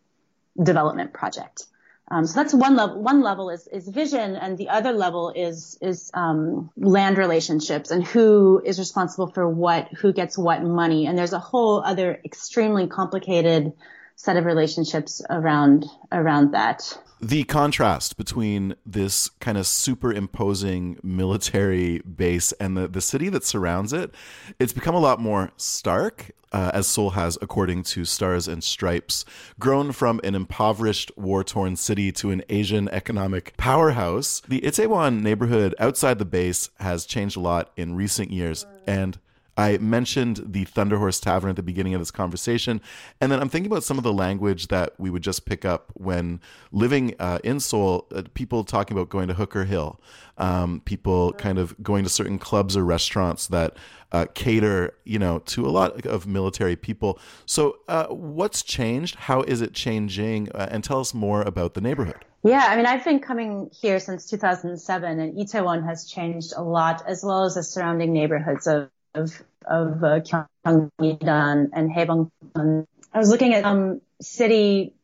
development 0.60 1.12
project. 1.12 1.66
Um, 2.12 2.26
so 2.26 2.40
that's 2.40 2.52
one 2.52 2.74
level. 2.74 3.00
One 3.00 3.22
level 3.22 3.50
is, 3.50 3.68
is 3.68 3.86
vision, 3.86 4.34
and 4.34 4.58
the 4.58 4.68
other 4.68 4.92
level 4.92 5.32
is 5.34 5.78
is 5.80 6.10
um, 6.12 6.70
land 6.76 7.18
relationships 7.18 7.92
and 7.92 8.04
who 8.04 8.60
is 8.64 8.80
responsible 8.80 9.28
for 9.28 9.48
what, 9.48 9.88
who 9.92 10.12
gets 10.12 10.36
what 10.36 10.60
money. 10.62 11.06
And 11.06 11.16
there's 11.16 11.32
a 11.32 11.38
whole 11.38 11.80
other 11.84 12.20
extremely 12.24 12.88
complicated 12.88 13.74
set 14.20 14.36
of 14.36 14.44
relationships 14.44 15.22
around 15.30 15.86
around 16.12 16.52
that. 16.52 16.98
The 17.22 17.44
contrast 17.44 18.18
between 18.18 18.74
this 18.84 19.30
kind 19.40 19.56
of 19.56 19.66
superimposing 19.66 20.98
military 21.02 22.00
base 22.00 22.52
and 22.52 22.76
the, 22.76 22.86
the 22.86 23.00
city 23.00 23.30
that 23.30 23.44
surrounds 23.44 23.94
it, 23.94 24.14
it's 24.58 24.74
become 24.74 24.94
a 24.94 25.00
lot 25.00 25.20
more 25.20 25.52
stark, 25.56 26.32
uh, 26.52 26.70
as 26.74 26.86
Seoul 26.86 27.10
has, 27.10 27.38
according 27.40 27.82
to 27.84 28.04
Stars 28.04 28.46
and 28.46 28.62
Stripes, 28.62 29.24
grown 29.58 29.90
from 29.90 30.20
an 30.22 30.34
impoverished, 30.34 31.10
war 31.16 31.42
torn 31.42 31.76
city 31.76 32.12
to 32.12 32.30
an 32.30 32.42
Asian 32.50 32.90
economic 32.90 33.56
powerhouse. 33.56 34.42
The 34.48 34.60
Itaewon 34.60 35.22
neighborhood 35.22 35.74
outside 35.78 36.18
the 36.18 36.26
base 36.26 36.68
has 36.78 37.06
changed 37.06 37.38
a 37.38 37.40
lot 37.40 37.70
in 37.74 37.96
recent 37.96 38.30
years. 38.30 38.66
And 38.86 39.18
I 39.56 39.78
mentioned 39.78 40.42
the 40.46 40.64
Thunderhorse 40.64 41.20
Tavern 41.20 41.50
at 41.50 41.56
the 41.56 41.62
beginning 41.62 41.94
of 41.94 42.00
this 42.00 42.10
conversation. 42.10 42.80
And 43.20 43.30
then 43.30 43.40
I'm 43.40 43.48
thinking 43.48 43.70
about 43.70 43.84
some 43.84 43.98
of 43.98 44.04
the 44.04 44.12
language 44.12 44.68
that 44.68 44.94
we 44.98 45.10
would 45.10 45.22
just 45.22 45.44
pick 45.44 45.64
up 45.64 45.90
when 45.94 46.40
living 46.72 47.14
uh, 47.18 47.38
in 47.44 47.60
Seoul, 47.60 48.06
uh, 48.14 48.22
people 48.34 48.64
talking 48.64 48.96
about 48.96 49.08
going 49.08 49.28
to 49.28 49.34
Hooker 49.34 49.64
Hill, 49.64 50.00
um, 50.38 50.80
people 50.84 51.32
kind 51.34 51.58
of 51.58 51.80
going 51.82 52.04
to 52.04 52.10
certain 52.10 52.38
clubs 52.38 52.76
or 52.76 52.84
restaurants 52.84 53.46
that 53.48 53.76
uh, 54.12 54.26
cater, 54.34 54.94
you 55.04 55.18
know, 55.18 55.38
to 55.40 55.66
a 55.66 55.70
lot 55.70 56.04
of 56.06 56.26
military 56.26 56.76
people. 56.76 57.18
So, 57.46 57.78
uh, 57.88 58.06
what's 58.06 58.62
changed? 58.62 59.14
How 59.14 59.42
is 59.42 59.60
it 59.60 59.72
changing? 59.72 60.50
Uh, 60.52 60.68
and 60.70 60.82
tell 60.82 61.00
us 61.00 61.14
more 61.14 61.42
about 61.42 61.74
the 61.74 61.80
neighborhood. 61.80 62.24
Yeah, 62.42 62.66
I 62.68 62.76
mean, 62.76 62.86
I've 62.86 63.04
been 63.04 63.20
coming 63.20 63.70
here 63.70 64.00
since 64.00 64.26
2007, 64.26 65.20
and 65.20 65.36
Itaewon 65.36 65.84
has 65.84 66.06
changed 66.06 66.54
a 66.56 66.62
lot, 66.62 67.02
as 67.06 67.22
well 67.22 67.44
as 67.44 67.54
the 67.54 67.62
surrounding 67.62 68.14
neighborhoods 68.14 68.66
of 68.66 68.90
of 69.14 69.42
of 69.66 70.02
uh, 70.02 70.20
Gyeongnidan 70.20 71.70
and 71.72 71.90
Haebangchon. 71.90 72.86
I 73.12 73.18
was 73.18 73.30
looking 73.30 73.54
at 73.54 73.64
um 73.64 74.00
city 74.20 74.94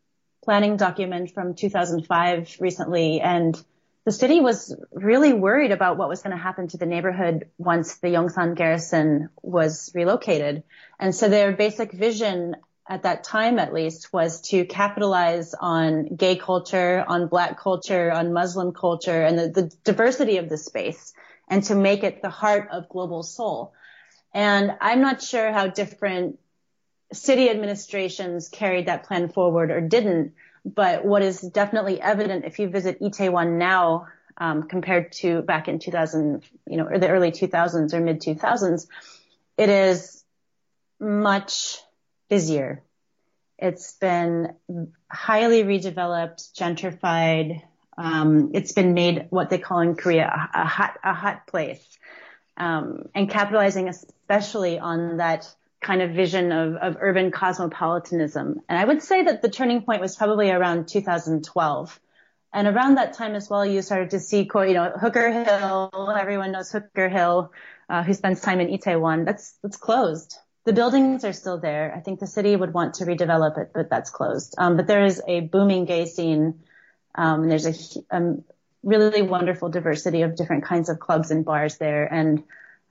planning 0.44 0.76
document 0.76 1.32
from 1.32 1.54
2005 1.54 2.56
recently, 2.60 3.20
and 3.20 3.60
the 4.04 4.12
city 4.12 4.40
was 4.40 4.74
really 4.92 5.32
worried 5.32 5.72
about 5.72 5.96
what 5.96 6.08
was 6.08 6.22
going 6.22 6.36
to 6.36 6.42
happen 6.42 6.68
to 6.68 6.76
the 6.76 6.86
neighborhood 6.86 7.48
once 7.58 7.96
the 7.96 8.08
Yongsan 8.08 8.54
garrison 8.54 9.30
was 9.42 9.90
relocated. 9.94 10.62
And 11.00 11.12
so 11.12 11.28
their 11.28 11.50
basic 11.52 11.90
vision 11.92 12.54
at 12.88 13.02
that 13.02 13.24
time 13.24 13.58
at 13.58 13.74
least 13.74 14.12
was 14.12 14.40
to 14.42 14.64
capitalize 14.64 15.54
on 15.58 16.14
gay 16.14 16.36
culture, 16.36 17.04
on 17.06 17.26
black 17.26 17.58
culture, 17.58 18.12
on 18.12 18.32
Muslim 18.32 18.72
culture, 18.72 19.22
and 19.22 19.36
the, 19.36 19.48
the 19.48 19.76
diversity 19.82 20.36
of 20.36 20.48
the 20.48 20.56
space 20.56 21.12
and 21.48 21.62
to 21.64 21.74
make 21.74 22.04
it 22.04 22.22
the 22.22 22.30
heart 22.30 22.68
of 22.70 22.88
global 22.88 23.22
Seoul. 23.22 23.72
And 24.36 24.76
I'm 24.82 25.00
not 25.00 25.22
sure 25.22 25.50
how 25.50 25.68
different 25.68 26.38
city 27.10 27.48
administrations 27.48 28.50
carried 28.50 28.84
that 28.84 29.04
plan 29.04 29.30
forward 29.30 29.70
or 29.70 29.80
didn't. 29.80 30.34
But 30.62 31.06
what 31.06 31.22
is 31.22 31.40
definitely 31.40 32.02
evident 32.02 32.44
if 32.44 32.58
you 32.58 32.68
visit 32.68 33.00
Itaewon 33.00 33.56
now, 33.56 34.08
um, 34.36 34.64
compared 34.64 35.12
to 35.12 35.40
back 35.40 35.68
in 35.68 35.78
2000, 35.78 36.42
you 36.68 36.76
know, 36.76 36.84
or 36.84 36.98
the 36.98 37.08
early 37.08 37.32
2000s 37.32 37.94
or 37.94 38.00
mid 38.02 38.20
2000s, 38.20 38.86
it 39.56 39.70
is 39.70 40.22
much 41.00 41.78
busier. 42.28 42.82
It's 43.58 43.92
been 43.92 44.54
highly 45.10 45.64
redeveloped, 45.64 46.52
gentrified. 46.52 47.62
Um, 47.96 48.50
it's 48.52 48.72
been 48.72 48.92
made 48.92 49.28
what 49.30 49.48
they 49.48 49.56
call 49.56 49.80
in 49.80 49.94
Korea 49.94 50.30
a, 50.52 50.66
hot 50.66 50.98
a 51.02 51.14
hot 51.14 51.46
place 51.46 51.82
um, 52.56 53.08
and 53.14 53.30
capitalizing 53.30 53.88
especially 53.88 54.78
on 54.78 55.18
that 55.18 55.52
kind 55.80 56.02
of 56.02 56.10
vision 56.10 56.52
of, 56.52 56.74
of 56.76 56.96
urban 57.00 57.30
cosmopolitanism. 57.30 58.60
And 58.68 58.78
I 58.78 58.84
would 58.84 59.02
say 59.02 59.24
that 59.24 59.42
the 59.42 59.48
turning 59.48 59.82
point 59.82 60.00
was 60.00 60.16
probably 60.16 60.50
around 60.50 60.88
2012. 60.88 62.00
And 62.52 62.66
around 62.68 62.94
that 62.94 63.12
time 63.12 63.34
as 63.34 63.50
well, 63.50 63.66
you 63.66 63.82
started 63.82 64.10
to 64.10 64.20
see, 64.20 64.48
you 64.52 64.72
know, 64.72 64.90
Hooker 64.90 65.30
Hill. 65.30 66.16
Everyone 66.18 66.52
knows 66.52 66.72
Hooker 66.72 67.08
Hill, 67.08 67.52
uh, 67.88 68.02
who 68.02 68.14
spends 68.14 68.40
time 68.40 68.60
in 68.60 68.68
Itaewon. 68.68 69.26
That's 69.26 69.52
that's 69.62 69.76
closed. 69.76 70.36
The 70.64 70.72
buildings 70.72 71.24
are 71.24 71.34
still 71.34 71.58
there. 71.58 71.94
I 71.94 72.00
think 72.00 72.18
the 72.18 72.26
city 72.26 72.56
would 72.56 72.72
want 72.72 72.94
to 72.94 73.04
redevelop 73.04 73.58
it, 73.58 73.70
but 73.74 73.90
that's 73.90 74.10
closed. 74.10 74.54
Um, 74.58 74.76
but 74.76 74.86
there 74.86 75.04
is 75.04 75.22
a 75.28 75.40
booming 75.40 75.84
gay 75.84 76.06
scene. 76.06 76.60
Um, 77.14 77.48
there's 77.48 77.66
a, 77.66 77.74
um, 78.10 78.42
really 78.86 79.20
wonderful 79.20 79.68
diversity 79.68 80.22
of 80.22 80.36
different 80.36 80.64
kinds 80.64 80.88
of 80.88 81.00
clubs 81.00 81.30
and 81.30 81.44
bars 81.44 81.76
there. 81.76 82.06
And 82.06 82.42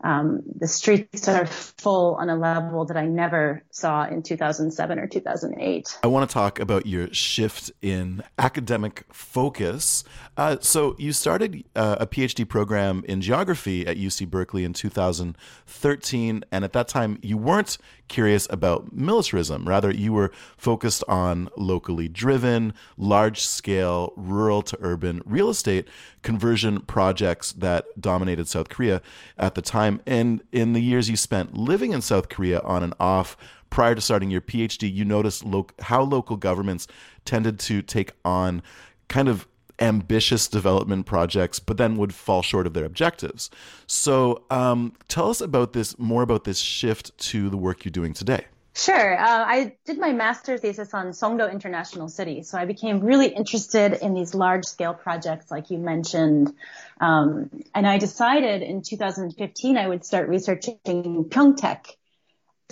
um, 0.03 0.43
the 0.59 0.67
streets 0.67 1.27
are 1.27 1.45
full 1.45 2.15
on 2.15 2.29
a 2.29 2.35
level 2.35 2.85
that 2.85 2.97
I 2.97 3.05
never 3.05 3.63
saw 3.71 4.05
in 4.05 4.21
2007 4.21 4.99
or 4.99 5.07
2008. 5.07 5.99
I 6.03 6.07
want 6.07 6.29
to 6.29 6.33
talk 6.33 6.59
about 6.59 6.85
your 6.85 7.11
shift 7.13 7.71
in 7.81 8.21
academic 8.37 9.05
focus. 9.11 10.03
Uh, 10.35 10.57
so, 10.59 10.95
you 10.99 11.13
started 11.13 11.63
uh, 11.75 11.95
a 12.01 12.05
PhD 12.05 12.47
program 12.47 13.03
in 13.07 13.21
geography 13.21 13.87
at 13.87 13.95
UC 13.95 14.29
Berkeley 14.29 14.65
in 14.65 14.73
2013, 14.73 16.43
and 16.51 16.65
at 16.65 16.73
that 16.73 16.89
time, 16.89 17.17
you 17.21 17.37
weren't 17.37 17.77
curious 18.07 18.47
about 18.49 18.93
militarism. 18.93 19.67
Rather, 19.67 19.91
you 19.91 20.13
were 20.13 20.31
focused 20.57 21.03
on 21.07 21.49
locally 21.57 22.07
driven, 22.07 22.73
large 22.97 23.41
scale, 23.41 24.13
rural 24.15 24.61
to 24.63 24.77
urban 24.81 25.21
real 25.25 25.49
estate 25.49 25.87
conversion 26.21 26.81
projects 26.81 27.51
that 27.53 27.85
dominated 27.99 28.47
South 28.47 28.69
Korea 28.69 29.01
at 29.37 29.55
the 29.55 29.61
time. 29.61 30.01
And 30.05 30.41
in 30.51 30.73
the 30.73 30.81
years 30.81 31.09
you 31.09 31.17
spent 31.17 31.55
living 31.55 31.93
in 31.93 32.01
South 32.01 32.29
Korea 32.29 32.59
on 32.61 32.83
and 32.83 32.93
off, 32.99 33.37
prior 33.69 33.95
to 33.95 34.01
starting 34.01 34.29
your 34.29 34.41
PhD, 34.41 34.91
you 34.91 35.03
noticed 35.03 35.43
lo- 35.43 35.67
how 35.81 36.01
local 36.01 36.37
governments 36.37 36.87
tended 37.25 37.59
to 37.59 37.81
take 37.81 38.11
on 38.23 38.61
kind 39.07 39.27
of 39.27 39.47
ambitious 39.79 40.47
development 40.47 41.05
projects, 41.05 41.59
but 41.59 41.77
then 41.77 41.97
would 41.97 42.13
fall 42.13 42.41
short 42.41 42.67
of 42.67 42.73
their 42.73 42.85
objectives. 42.85 43.49
So, 43.87 44.43
um, 44.49 44.93
tell 45.07 45.29
us 45.29 45.41
about 45.41 45.73
this 45.73 45.97
more 45.99 46.23
about 46.23 46.43
this 46.43 46.59
shift 46.59 47.17
to 47.17 47.49
the 47.49 47.57
work 47.57 47.85
you're 47.85 47.91
doing 47.91 48.13
today. 48.13 48.45
Sure. 48.77 49.17
Uh, 49.17 49.45
I 49.47 49.75
did 49.85 49.97
my 49.99 50.11
master's 50.11 50.59
thesis 50.59 50.93
on 50.93 51.07
Songdo 51.11 51.49
International 51.49 52.09
City, 52.09 52.43
so 52.43 52.57
I 52.57 52.65
became 52.65 52.99
really 52.99 53.27
interested 53.27 53.93
in 53.93 54.13
these 54.13 54.35
large 54.35 54.65
scale 54.65 54.93
projects, 54.93 55.49
like 55.49 55.69
you 55.69 55.77
mentioned. 55.77 56.53
Um, 56.99 57.49
and 57.73 57.87
I 57.87 57.99
decided 57.99 58.63
in 58.63 58.81
2015 58.81 59.77
I 59.77 59.87
would 59.87 60.03
start 60.03 60.27
researching 60.27 60.77
Pyeongtaek. 60.83 61.85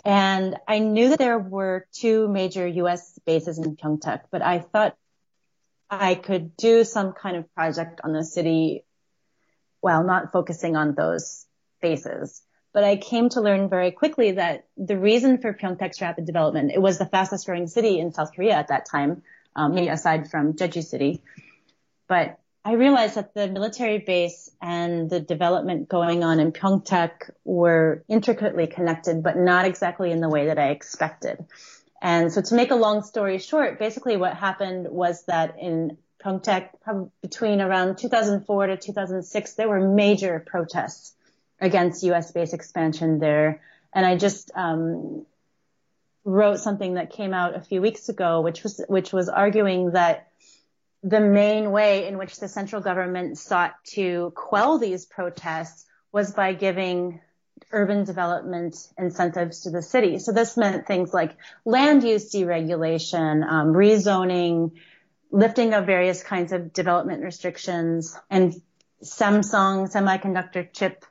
And 0.04 0.58
I 0.68 0.80
knew 0.80 1.08
that 1.10 1.20
there 1.20 1.40
were 1.40 1.88
two 1.94 2.28
major 2.28 2.68
U.S. 2.68 3.18
bases 3.26 3.58
in 3.58 3.78
Pyeongtaek, 3.78 4.24
but 4.30 4.42
I 4.42 4.60
thought 4.60 4.98
I 6.02 6.16
could 6.16 6.56
do 6.58 6.84
some 6.84 7.14
kind 7.14 7.38
of 7.38 7.54
project 7.54 8.02
on 8.04 8.14
the 8.14 8.24
city 8.24 8.86
while 9.82 10.04
not 10.04 10.32
focusing 10.32 10.76
on 10.76 10.96
those 10.96 11.46
bases. 11.82 12.42
But 12.74 12.84
I 12.84 12.96
came 12.96 13.30
to 13.30 13.42
learn 13.42 13.70
very 13.70 13.92
quickly 13.92 14.32
that 14.32 14.66
the 14.78 14.98
reason 14.98 15.38
for 15.40 15.54
Pyeongtaek's 15.54 16.02
rapid 16.02 16.26
development, 16.26 16.72
it 16.74 16.82
was 16.82 16.98
the 16.98 17.06
fastest 17.06 17.46
growing 17.46 17.68
city 17.68 18.00
in 18.00 18.12
South 18.12 18.34
Korea 18.36 18.54
at 18.54 18.70
that 18.70 18.88
time, 18.90 19.22
um, 19.56 19.76
maybe 19.76 19.90
aside 19.90 20.32
from 20.32 20.54
Jeju 20.54 20.84
City. 20.84 21.22
But 22.08 22.40
I 22.66 22.74
realized 22.74 23.16
that 23.16 23.34
the 23.34 23.48
military 23.48 24.00
base 24.00 24.50
and 24.62 25.10
the 25.10 25.20
development 25.20 25.90
going 25.90 26.24
on 26.24 26.40
in 26.40 26.54
Pyeongtaek 26.54 27.30
were 27.44 28.04
intricately 28.08 28.68
connected, 28.68 29.22
but 29.22 29.38
not 29.38 29.66
exactly 29.66 30.12
in 30.12 30.22
the 30.22 30.30
way 30.30 30.48
that 30.48 30.58
I 30.58 30.70
expected. 30.70 31.46
And 32.04 32.34
so 32.34 32.42
to 32.42 32.56
make 32.56 32.70
a 32.70 32.76
long 32.76 33.02
story 33.02 33.40
short, 33.40 33.80
basically 33.80 34.18
what 34.18 34.36
happened 34.36 34.90
was 34.90 35.24
that 35.24 35.56
in 35.58 35.98
Pyeongtaek 36.22 36.70
between 37.22 37.62
around 37.62 37.98
2004 37.98 38.68
to 38.68 38.78
2006, 38.78 39.54
there 39.54 39.70
were 39.70 39.80
major 39.80 40.44
protests 40.46 41.16
against 41.62 42.04
U.S. 42.04 42.34
base 42.34 42.52
expansion 42.52 43.20
there. 43.20 43.62
And 43.94 44.06
I 44.06 44.18
just 44.18 44.52
um, 44.54 45.26
wrote 46.26 46.60
something 46.60 46.96
that 46.96 47.12
came 47.12 47.34
out 47.34 47.56
a 47.56 47.62
few 47.62 47.82
weeks 47.82 48.10
ago, 48.10 48.42
which 48.42 48.64
was 48.64 48.84
which 48.90 49.14
was 49.14 49.30
arguing 49.30 49.92
that 49.92 50.28
the 51.04 51.22
main 51.22 51.72
way 51.72 52.06
in 52.06 52.18
which 52.18 52.38
the 52.38 52.50
central 52.50 52.82
government 52.82 53.38
sought 53.38 53.76
to 53.96 54.34
quell 54.36 54.78
these 54.78 55.06
protests 55.06 55.86
was 56.12 56.34
by 56.34 56.54
giving 56.54 57.22
urban 57.74 58.06
development 58.06 58.78
incentives 58.98 59.62
to 59.62 59.72
the 59.72 59.82
city. 59.82 60.20
So 60.20 60.32
this 60.32 60.56
meant 60.56 60.88
things 60.88 61.14
like 61.14 61.36
land 61.66 62.04
use 62.04 62.32
deregulation, 62.34 63.46
um, 63.46 63.74
rezoning, 63.74 64.72
lifting 65.32 65.74
of 65.74 65.86
various 65.86 66.24
kinds 66.24 66.52
of 66.54 66.72
development 66.72 67.24
restrictions, 67.24 68.18
and 68.30 68.54
Samsung 69.04 69.92
semiconductor 69.92 70.72
chip 70.72 71.04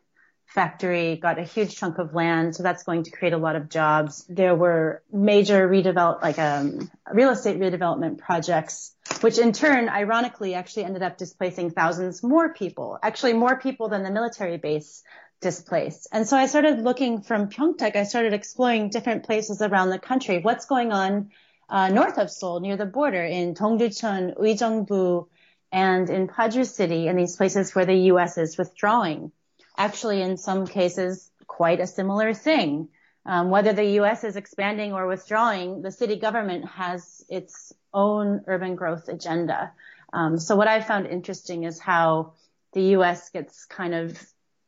factory 0.47 1.17
got 1.17 1.39
a 1.39 1.43
huge 1.43 1.77
chunk 1.77 1.99
of 1.99 2.15
land, 2.15 2.55
so 2.55 2.63
that's 2.63 2.85
going 2.85 3.05
to 3.05 3.11
create 3.11 3.33
a 3.33 3.39
lot 3.39 3.57
of 3.57 3.69
jobs. 3.69 4.25
There 4.29 4.55
were 4.55 5.03
major 5.11 5.69
redevelop, 5.69 6.23
like 6.23 6.39
um, 6.39 6.91
real 7.13 7.31
estate 7.31 7.59
redevelopment 7.59 8.19
projects, 8.19 8.95
which 9.23 9.39
in 9.39 9.53
turn, 9.53 9.89
ironically, 9.89 10.55
actually 10.55 10.85
ended 10.85 11.03
up 11.03 11.17
displacing 11.17 11.71
thousands 11.71 12.23
more 12.23 12.53
people, 12.53 12.99
actually 13.03 13.33
more 13.33 13.59
people 13.59 13.89
than 13.89 14.03
the 14.03 14.11
military 14.11 14.59
base 14.59 15.03
displaced. 15.43 16.09
And 16.13 16.27
so 16.27 16.37
I 16.37 16.47
started 16.47 16.81
looking 16.81 17.21
from 17.21 17.49
Pyeongtaek, 17.51 17.97
I 17.97 18.05
started 18.05 18.33
exploring 18.33 18.89
different 18.89 19.25
places 19.25 19.61
around 19.61 19.91
the 19.91 19.99
country. 19.99 20.39
What's 20.39 20.65
going 20.65 20.93
on 20.93 21.31
uh, 21.69 21.89
north 21.89 22.19
of 22.19 22.31
Seoul, 22.31 22.61
near 22.61 22.77
the 22.77 22.87
border, 22.87 23.25
in 23.25 23.55
Dongducheon, 23.55 24.39
Uijeongbu, 24.39 25.27
and 25.71 26.09
in 26.09 26.29
Paju 26.29 26.67
City, 26.67 27.09
in 27.09 27.17
these 27.17 27.37
places 27.37 27.75
where 27.75 27.87
the 27.87 27.97
U.S. 28.13 28.39
is 28.39 28.57
withdrawing 28.57 29.33
actually 29.77 30.23
in 30.23 30.37
some 30.37 30.67
cases 30.67 31.31
quite 31.47 31.81
a 31.81 31.87
similar 31.87 32.35
thing. 32.35 32.89
Um, 33.25 33.51
whether 33.51 33.73
the 33.73 33.85
U.S. 34.01 34.25
is 34.25 34.37
expanding 34.37 34.93
or 34.93 35.07
withdrawing, 35.07 35.83
the 35.83 35.93
city 35.93 36.17
government 36.17 36.65
has 36.67 37.25
its 37.29 37.73
own 37.95 38.43
urban 38.49 38.75
growth 38.75 39.09
agenda. 39.09 39.73
Um, 40.13 40.39
so 40.39 40.57
what 40.57 40.67
I 40.67 40.81
found 40.81 41.07
interesting 41.07 41.63
is 41.63 41.79
how 41.79 42.33
the 42.73 42.83
U.S. 42.97 43.31
gets 43.31 43.65
kind 43.67 43.95
of 43.95 44.19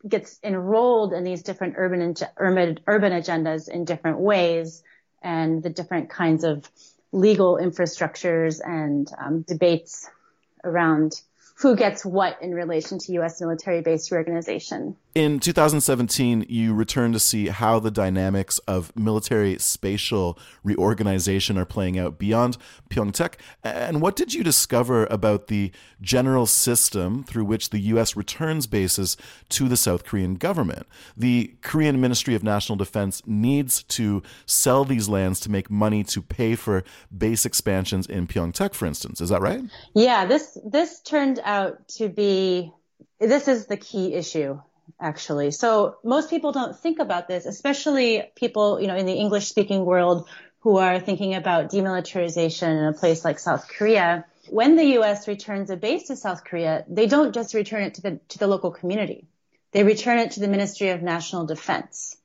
gets 0.06 0.38
enrolled 0.42 1.12
in 1.12 1.24
these 1.24 1.42
different 1.42 1.74
urban 1.76 2.14
urban, 2.36 2.78
urban 2.86 3.12
agendas 3.12 3.68
in 3.68 3.84
different 3.84 4.18
ways, 4.18 4.82
and 5.22 5.62
the 5.62 5.70
different 5.70 6.10
kinds 6.10 6.44
of 6.44 6.68
legal 7.12 7.58
infrastructures 7.58 8.60
and 8.64 9.10
um, 9.18 9.42
debates 9.42 10.08
around 10.62 11.12
who 11.56 11.76
gets 11.76 12.04
what 12.04 12.42
in 12.42 12.52
relation 12.52 12.98
to 12.98 13.12
U.S. 13.14 13.40
military 13.40 13.80
base 13.80 14.10
reorganization. 14.10 14.96
In 15.14 15.38
2017, 15.38 16.46
you 16.48 16.74
returned 16.74 17.14
to 17.14 17.20
see 17.20 17.46
how 17.46 17.78
the 17.78 17.92
dynamics 17.92 18.58
of 18.66 18.94
military 18.96 19.56
spatial 19.58 20.36
reorganization 20.64 21.56
are 21.56 21.64
playing 21.64 21.96
out 21.96 22.18
beyond 22.18 22.56
Pyeongtaek. 22.90 23.34
And 23.62 24.02
what 24.02 24.16
did 24.16 24.34
you 24.34 24.42
discover 24.42 25.06
about 25.06 25.46
the 25.46 25.70
general 26.00 26.46
system 26.46 27.22
through 27.22 27.44
which 27.44 27.70
the 27.70 27.78
U.S. 27.78 28.16
returns 28.16 28.66
bases 28.66 29.16
to 29.50 29.68
the 29.68 29.76
South 29.76 30.02
Korean 30.04 30.34
government? 30.34 30.88
The 31.16 31.54
Korean 31.62 32.00
Ministry 32.00 32.34
of 32.34 32.42
National 32.42 32.74
Defense 32.74 33.22
needs 33.24 33.84
to 33.84 34.20
sell 34.46 34.84
these 34.84 35.08
lands 35.08 35.38
to 35.40 35.50
make 35.50 35.70
money 35.70 36.02
to 36.02 36.22
pay 36.22 36.56
for 36.56 36.82
base 37.16 37.46
expansions 37.46 38.08
in 38.08 38.26
Pyeongtaek, 38.26 38.74
for 38.74 38.86
instance. 38.86 39.20
Is 39.20 39.28
that 39.28 39.40
right? 39.42 39.62
Yeah, 39.94 40.26
this 40.26 40.58
this 40.64 41.00
turned 41.02 41.38
out 41.44 41.86
to 41.98 42.08
be 42.08 42.72
this 43.20 43.46
is 43.46 43.66
the 43.66 43.76
key 43.76 44.14
issue 44.14 44.58
actually. 45.00 45.50
So 45.50 45.96
most 46.04 46.30
people 46.30 46.52
don't 46.52 46.78
think 46.78 46.98
about 46.98 47.28
this, 47.28 47.46
especially 47.46 48.30
people, 48.36 48.80
you 48.80 48.86
know, 48.86 48.96
in 48.96 49.06
the 49.06 49.14
English 49.14 49.48
speaking 49.48 49.84
world 49.84 50.28
who 50.60 50.78
are 50.78 50.98
thinking 50.98 51.34
about 51.34 51.70
demilitarization 51.70 52.68
in 52.68 52.84
a 52.84 52.92
place 52.92 53.24
like 53.24 53.38
South 53.38 53.68
Korea. 53.68 54.24
When 54.48 54.76
the 54.76 54.84
U.S. 54.98 55.28
returns 55.28 55.70
a 55.70 55.76
base 55.76 56.08
to 56.08 56.16
South 56.16 56.44
Korea, 56.44 56.84
they 56.88 57.06
don't 57.06 57.34
just 57.34 57.54
return 57.54 57.82
it 57.82 57.94
to 57.94 58.02
the, 58.02 58.20
to 58.28 58.38
the 58.38 58.46
local 58.46 58.70
community. 58.70 59.26
They 59.72 59.84
return 59.84 60.18
it 60.18 60.32
to 60.32 60.40
the 60.40 60.48
Ministry 60.48 60.90
of 60.90 61.02
National 61.02 61.46
Defense. 61.46 62.16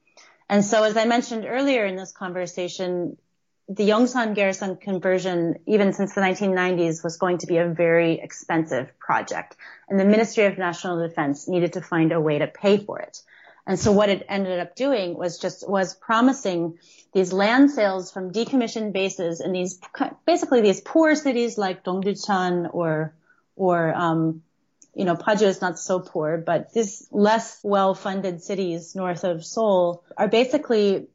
And 0.47 0.63
so 0.63 0.83
as 0.83 0.95
I 0.97 1.05
mentioned 1.05 1.45
earlier 1.47 1.85
in 1.85 1.95
this 1.95 2.11
conversation, 2.11 3.17
the 3.69 3.87
Yongsan 3.87 4.33
garrison 4.33 4.77
conversion, 4.77 5.59
even 5.67 5.93
since 5.93 6.15
the 6.15 6.21
1990s, 6.21 7.03
was 7.03 7.17
going 7.17 7.37
to 7.37 7.47
be 7.47 7.57
a 7.57 7.67
very 7.67 8.19
expensive 8.19 8.97
project. 8.97 9.55
And 9.87 9.99
the 9.99 10.05
Ministry 10.05 10.45
of 10.45 10.57
National 10.57 11.07
Defense 11.07 11.47
needed 11.47 11.73
to 11.73 11.81
find 11.81 12.11
a 12.11 12.19
way 12.19 12.39
to 12.39 12.47
pay 12.47 12.77
for 12.77 12.99
it. 12.99 13.21
And 13.67 13.79
so 13.79 13.91
what 13.91 14.09
it 14.09 14.25
ended 14.27 14.59
up 14.59 14.75
doing 14.75 15.15
was 15.15 15.37
just, 15.37 15.69
was 15.69 15.93
promising 15.93 16.79
these 17.13 17.31
land 17.31 17.69
sales 17.69 18.11
from 18.11 18.31
decommissioned 18.31 18.91
bases 18.91 19.39
in 19.39 19.51
these, 19.51 19.79
basically 20.25 20.61
these 20.61 20.81
poor 20.81 21.13
cities 21.13 21.55
like 21.55 21.83
Dongducheon 21.83 22.73
or, 22.73 23.13
or, 23.55 23.93
um, 23.93 24.41
you 24.95 25.05
know, 25.05 25.15
Paju 25.15 25.43
is 25.43 25.61
not 25.61 25.77
so 25.77 25.99
poor, 25.99 26.37
but 26.37 26.73
these 26.73 27.07
less 27.11 27.59
well-funded 27.61 28.41
cities 28.41 28.95
north 28.95 29.23
of 29.23 29.45
Seoul 29.45 30.03
are 30.17 30.27
basically 30.27 31.07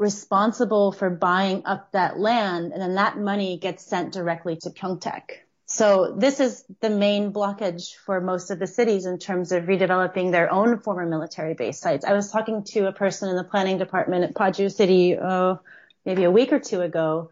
responsible 0.00 0.92
for 0.92 1.10
buying 1.10 1.62
up 1.66 1.92
that 1.92 2.18
land 2.18 2.72
and 2.72 2.80
then 2.80 2.94
that 2.94 3.18
money 3.18 3.58
gets 3.58 3.84
sent 3.84 4.14
directly 4.14 4.56
to 4.56 4.70
Pyeongtaek. 4.70 5.42
So 5.66 6.16
this 6.16 6.40
is 6.40 6.64
the 6.80 6.88
main 6.90 7.32
blockage 7.32 7.94
for 7.94 8.20
most 8.20 8.50
of 8.50 8.58
the 8.58 8.66
cities 8.66 9.04
in 9.04 9.18
terms 9.18 9.52
of 9.52 9.64
redeveloping 9.64 10.32
their 10.32 10.50
own 10.50 10.80
former 10.80 11.06
military 11.06 11.54
base 11.54 11.78
sites. 11.78 12.04
I 12.04 12.14
was 12.14 12.32
talking 12.32 12.64
to 12.72 12.88
a 12.88 12.92
person 12.92 13.28
in 13.28 13.36
the 13.36 13.44
planning 13.44 13.78
department 13.78 14.24
at 14.24 14.34
Paju 14.34 14.72
City, 14.72 15.16
oh, 15.16 15.60
maybe 16.04 16.24
a 16.24 16.30
week 16.30 16.52
or 16.52 16.58
two 16.58 16.80
ago, 16.80 17.30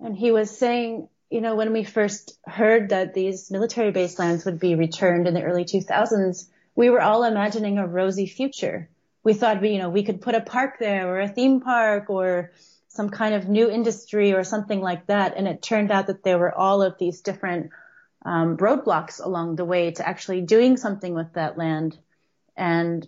and 0.00 0.14
he 0.14 0.32
was 0.32 0.50
saying, 0.50 1.08
you 1.30 1.40
know, 1.40 1.54
when 1.54 1.72
we 1.72 1.84
first 1.84 2.36
heard 2.44 2.90
that 2.90 3.14
these 3.14 3.50
military 3.50 3.92
base 3.92 4.18
lands 4.18 4.44
would 4.44 4.58
be 4.58 4.74
returned 4.74 5.28
in 5.28 5.34
the 5.34 5.42
early 5.44 5.64
2000s, 5.64 6.48
we 6.74 6.90
were 6.90 7.00
all 7.00 7.22
imagining 7.22 7.78
a 7.78 7.86
rosy 7.86 8.26
future 8.26 8.88
we 9.28 9.34
thought 9.34 9.60
we, 9.60 9.72
you 9.72 9.78
know, 9.78 9.90
we 9.90 10.04
could 10.04 10.22
put 10.22 10.34
a 10.34 10.40
park 10.40 10.78
there 10.78 11.06
or 11.06 11.20
a 11.20 11.28
theme 11.28 11.60
park 11.60 12.08
or 12.08 12.50
some 12.88 13.10
kind 13.10 13.34
of 13.34 13.46
new 13.46 13.68
industry 13.68 14.32
or 14.32 14.42
something 14.42 14.80
like 14.80 15.06
that. 15.08 15.36
And 15.36 15.46
it 15.46 15.60
turned 15.60 15.90
out 15.90 16.06
that 16.06 16.24
there 16.24 16.38
were 16.38 16.56
all 16.56 16.80
of 16.82 16.96
these 16.96 17.20
different 17.20 17.68
um, 18.24 18.56
roadblocks 18.56 19.22
along 19.22 19.56
the 19.56 19.66
way 19.66 19.90
to 19.90 20.08
actually 20.08 20.40
doing 20.40 20.78
something 20.78 21.12
with 21.12 21.34
that 21.34 21.58
land. 21.58 21.98
And 22.56 23.06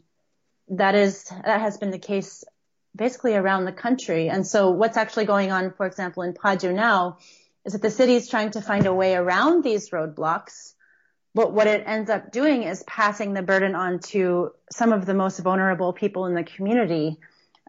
that 0.68 0.94
is, 0.94 1.24
that 1.24 1.62
has 1.62 1.78
been 1.78 1.90
the 1.90 1.98
case 1.98 2.44
basically 2.94 3.34
around 3.34 3.64
the 3.64 3.72
country. 3.72 4.28
And 4.28 4.46
so 4.46 4.72
what's 4.72 4.98
actually 4.98 5.24
going 5.24 5.50
on, 5.50 5.72
for 5.72 5.86
example, 5.86 6.22
in 6.22 6.34
Paju 6.34 6.74
now 6.74 7.16
is 7.64 7.72
that 7.72 7.80
the 7.80 7.90
city 7.90 8.14
is 8.14 8.28
trying 8.28 8.50
to 8.50 8.60
find 8.60 8.84
a 8.84 8.92
way 8.92 9.14
around 9.14 9.64
these 9.64 9.88
roadblocks 9.88 10.74
but 11.34 11.52
what 11.52 11.66
it 11.66 11.84
ends 11.86 12.10
up 12.10 12.32
doing 12.32 12.64
is 12.64 12.82
passing 12.84 13.34
the 13.34 13.42
burden 13.42 13.74
on 13.74 14.00
to 14.00 14.52
some 14.70 14.92
of 14.92 15.06
the 15.06 15.14
most 15.14 15.38
vulnerable 15.38 15.92
people 15.92 16.26
in 16.26 16.34
the 16.34 16.44
community 16.44 17.18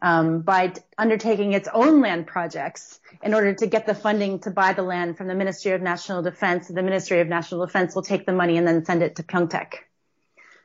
um, 0.02 0.42
by 0.42 0.68
t- 0.68 0.82
undertaking 0.98 1.54
its 1.54 1.70
own 1.72 2.02
land 2.02 2.26
projects 2.26 3.00
in 3.22 3.34
order 3.34 3.54
to 3.54 3.68
get 3.68 3.86
the 3.86 3.94
funding 3.94 4.40
to 4.40 4.50
buy 4.50 4.74
the 4.74 4.82
land 4.82 5.18
from 5.18 5.28
the 5.28 5.36
Ministry 5.36 5.72
of 5.72 5.82
National 5.82 6.24
Defense. 6.24 6.68
The 6.68 6.82
Ministry 6.82 7.20
of 7.20 7.28
National 7.28 7.66
Defense 7.66 7.94
will 7.94 8.02
take 8.02 8.26
the 8.26 8.34
money 8.34 8.58
and 8.58 8.68
then 8.68 8.84
send 8.84 9.04
it 9.04 9.18
to 9.18 9.24
Pyeongtaek. 9.24 9.74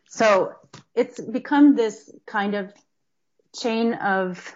So 0.08 0.54
it's 0.94 1.20
become 1.20 1.76
this 1.76 2.10
kind 2.24 2.54
of 2.54 2.72
chain 3.54 3.94
of 3.94 4.54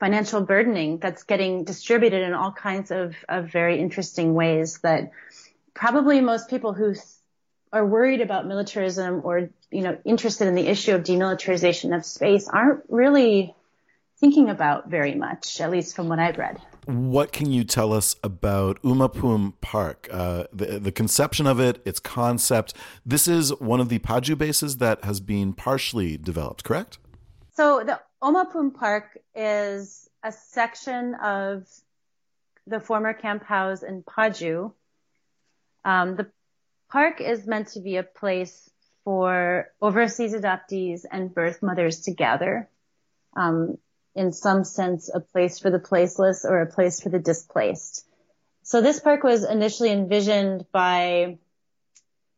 financial 0.00 0.40
burdening 0.40 0.98
that's 0.98 1.24
getting 1.24 1.64
distributed 1.64 2.22
in 2.22 2.32
all 2.32 2.52
kinds 2.52 2.90
of, 2.90 3.14
of 3.28 3.52
very 3.52 3.78
interesting 3.78 4.34
ways 4.34 4.78
that 4.78 5.10
probably 5.74 6.20
most 6.20 6.48
people 6.48 6.72
who 6.72 6.94
are 7.72 7.86
worried 7.86 8.20
about 8.20 8.46
militarism 8.46 9.22
or, 9.24 9.48
you 9.70 9.80
know, 9.80 9.96
interested 10.04 10.46
in 10.46 10.54
the 10.54 10.66
issue 10.66 10.94
of 10.94 11.02
demilitarization 11.02 11.96
of 11.96 12.04
space 12.04 12.48
aren't 12.48 12.82
really 12.88 13.54
thinking 14.18 14.50
about 14.50 14.88
very 14.88 15.14
much, 15.14 15.60
at 15.60 15.70
least 15.70 15.96
from 15.96 16.08
what 16.08 16.18
I've 16.18 16.38
read. 16.38 16.60
What 16.84 17.32
can 17.32 17.50
you 17.50 17.64
tell 17.64 17.92
us 17.92 18.16
about 18.22 18.82
Umapum 18.82 19.54
Park? 19.60 20.08
Uh, 20.10 20.44
the, 20.52 20.78
the 20.78 20.92
conception 20.92 21.46
of 21.46 21.60
it, 21.60 21.80
its 21.84 21.98
concept. 21.98 22.74
This 23.06 23.26
is 23.26 23.58
one 23.60 23.80
of 23.80 23.88
the 23.88 24.00
Paju 24.00 24.36
bases 24.36 24.76
that 24.78 25.04
has 25.04 25.20
been 25.20 25.52
partially 25.52 26.16
developed, 26.16 26.64
correct? 26.64 26.98
So 27.54 27.82
the 27.84 28.00
Omapum 28.22 28.74
Park 28.74 29.18
is 29.34 30.08
a 30.22 30.32
section 30.32 31.14
of 31.16 31.66
the 32.66 32.80
former 32.80 33.12
Camp 33.12 33.44
Howze 33.44 33.82
in 33.82 34.02
Paju. 34.02 34.72
Um, 35.84 36.16
the 36.16 36.30
park 36.92 37.22
is 37.22 37.46
meant 37.46 37.68
to 37.68 37.80
be 37.80 37.96
a 37.96 38.02
place 38.02 38.70
for 39.02 39.68
overseas 39.80 40.34
adoptees 40.34 41.00
and 41.10 41.34
birth 41.34 41.62
mothers 41.62 42.02
to 42.02 42.12
gather. 42.12 42.68
Um, 43.34 43.78
in 44.14 44.32
some 44.32 44.62
sense, 44.62 45.10
a 45.12 45.20
place 45.20 45.58
for 45.58 45.70
the 45.70 45.78
placeless 45.78 46.44
or 46.44 46.60
a 46.60 46.70
place 46.70 47.00
for 47.00 47.08
the 47.08 47.18
displaced. 47.18 48.06
So 48.62 48.82
this 48.82 49.00
park 49.00 49.24
was 49.24 49.42
initially 49.44 49.90
envisioned 49.90 50.66
by 50.70 51.38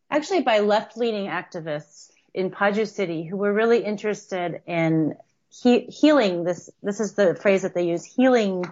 actually 0.08 0.42
by 0.42 0.60
left-leaning 0.60 1.26
activists 1.26 2.10
in 2.32 2.50
Paju 2.50 2.86
City 2.86 3.24
who 3.24 3.36
were 3.36 3.52
really 3.52 3.84
interested 3.84 4.62
in 4.66 5.16
he- 5.50 5.86
healing 5.86 6.44
this. 6.44 6.70
This 6.82 7.00
is 7.00 7.14
the 7.14 7.34
phrase 7.34 7.62
that 7.62 7.74
they 7.74 7.88
use: 7.88 8.04
healing 8.04 8.64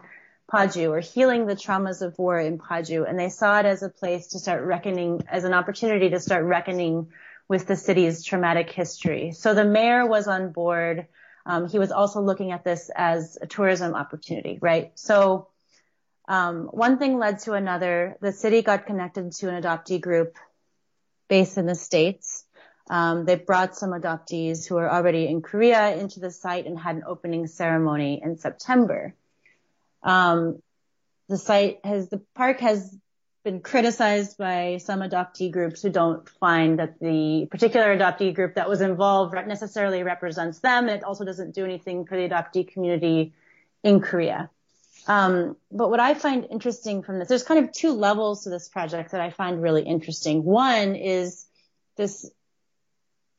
Paju 0.53 0.91
or 0.91 1.01
healing 1.01 1.47
the 1.47 1.57
traumas 1.57 2.03
of 2.03 2.19
war 2.19 2.39
in 2.39 2.59
Paju. 2.59 3.09
And 3.09 3.19
they 3.19 3.31
saw 3.31 3.59
it 3.61 3.67
as 3.67 3.83
a 3.83 3.89
place 3.89 4.29
to 4.29 4.39
start 4.39 4.65
reckoning, 4.65 5.23
as 5.29 5.45
an 5.45 5.55
opportunity 5.55 6.11
to 6.11 6.21
start 6.21 6.45
reckoning 6.45 7.09
with 7.49 7.67
the 7.67 7.77
city's 7.77 8.25
traumatic 8.25 8.71
history. 8.71 9.33
So 9.33 9.55
the 9.55 9.65
mayor 9.65 10.07
was 10.07 10.29
on 10.29 10.53
board. 10.53 11.07
Um, 11.47 11.69
he 11.69 11.79
was 11.79 11.91
also 11.91 12.21
looking 12.21 12.53
at 12.53 12.65
this 12.65 12.91
as 12.95 13.39
a 13.41 13.47
tourism 13.47 13.95
opportunity, 13.95 14.59
right? 14.61 14.93
So 14.95 15.49
um, 16.29 16.67
one 16.67 16.99
thing 16.99 17.19
led 17.19 17.41
to 17.41 17.53
another. 17.55 18.17
The 18.21 18.33
city 18.33 18.63
got 18.63 18.87
connected 18.87 19.33
to 19.33 19.49
an 19.49 19.63
adoptee 19.63 20.01
group 20.01 20.37
based 21.29 21.59
in 21.59 21.67
the 21.67 21.75
States. 21.75 22.45
Um, 22.91 23.25
they 23.25 23.37
brought 23.37 23.77
some 23.77 23.91
adoptees 23.91 24.69
who 24.69 24.75
were 24.75 24.91
already 24.91 25.27
in 25.27 25.41
Korea 25.41 25.97
into 25.97 26.21
the 26.21 26.31
site 26.31 26.67
and 26.67 26.79
had 26.79 26.97
an 26.97 27.05
opening 27.07 27.47
ceremony 27.47 28.21
in 28.23 28.37
September. 28.37 29.15
Um, 30.03 30.63
the 31.29 31.39
site 31.39 31.81
has, 31.85 32.09
the 32.09 32.23
park 32.35 32.61
has 32.61 32.97
been 33.45 33.61
criticized 33.61 34.39
by 34.39 34.79
some 34.79 35.01
adoptee 35.01 35.51
groups 35.51 35.83
who 35.83 35.91
don't 35.91 36.29
find 36.29 36.79
that 36.79 37.01
the 37.01 37.47
particular 37.51 37.97
adoptee 37.97 38.35
group 38.35 38.55
that 38.55 38.69
was 38.69 38.81
involved 38.81 39.35
necessarily 39.47 40.03
represents 40.03 40.61
them. 40.61 40.89
It 40.89 41.03
also 41.03 41.25
doesn't 41.25 41.55
do 41.55 41.65
anything 41.65 42.07
for 42.07 42.17
the 42.17 42.29
adoptee 42.29 42.69
community 42.69 43.33
in 43.83 44.01
Korea. 44.01 44.51
Um, 45.09 45.57
but 45.73 45.91
what 45.91 45.99
I 45.99 46.15
find 46.15 46.47
interesting 46.51 47.03
from 47.03 47.19
this, 47.19 47.29
there's 47.29 47.43
kind 47.43 47.65
of 47.65 47.73
two 47.73 47.93
levels 47.93 48.45
to 48.45 48.51
this 48.51 48.69
project 48.69 49.11
that 49.11 49.21
I 49.21 49.31
find 49.31 49.61
really 49.61 49.83
interesting. 49.83 50.45
One 50.45 50.95
is 50.95 51.45
this 51.97 52.31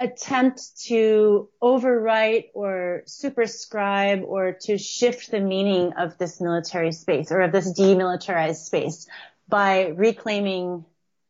attempt 0.04 0.84
to 0.86 1.48
overwrite 1.62 2.50
or 2.54 3.04
superscribe 3.06 4.22
or 4.26 4.52
to 4.52 4.78
shift 4.78 5.32
the 5.32 5.40
meaning 5.40 5.94
of 5.94 6.18
this 6.18 6.42
military 6.42 6.92
space 6.92 7.32
or 7.32 7.40
of 7.40 7.54
this 7.54 7.72
demilitarized 7.80 8.66
space 8.66 9.08
by 9.48 9.88
reclaiming 9.88 10.84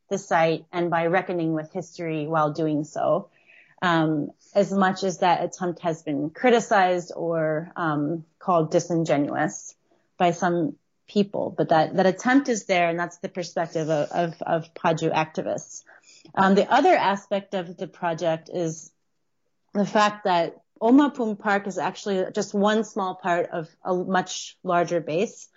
the 0.09 0.17
site 0.17 0.65
and 0.71 0.89
by 0.89 1.05
reckoning 1.05 1.53
with 1.53 1.71
history 1.71 2.25
while 2.25 2.51
doing 2.51 2.83
so. 2.83 3.29
Um, 3.81 4.31
as 4.55 4.71
much 4.71 5.03
as 5.03 5.19
that 5.19 5.43
attempt 5.43 5.81
has 5.81 6.01
been 6.01 6.31
criticized 6.31 7.11
or 7.15 7.71
um, 7.75 8.25
called 8.39 8.71
disingenuous 8.71 9.75
by 10.17 10.31
some 10.31 10.77
people, 11.07 11.53
but 11.55 11.69
that, 11.69 11.95
that 11.95 12.05
attempt 12.05 12.49
is 12.49 12.65
there, 12.65 12.89
and 12.89 12.97
that's 12.97 13.17
the 13.17 13.29
perspective 13.29 13.89
of, 13.89 14.09
of, 14.09 14.41
of 14.41 14.73
Paju 14.73 15.13
activists. 15.13 15.83
Um, 16.35 16.55
the 16.55 16.71
other 16.71 16.95
aspect 16.95 17.53
of 17.53 17.77
the 17.77 17.87
project 17.87 18.49
is 18.51 18.91
the 19.73 19.85
fact 19.85 20.25
that 20.25 20.61
Omapung 20.81 21.39
Park 21.39 21.67
is 21.67 21.77
actually 21.77 22.25
just 22.33 22.53
one 22.53 22.83
small 22.83 23.15
part 23.15 23.49
of 23.51 23.69
a 23.83 23.93
much 23.93 24.57
larger 24.63 24.99
base. 24.99 25.47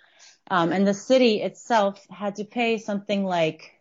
Um, 0.49 0.71
and 0.71 0.87
the 0.87 0.93
city 0.93 1.41
itself 1.41 2.05
had 2.09 2.35
to 2.35 2.45
pay 2.45 2.77
something 2.77 3.25
like 3.25 3.73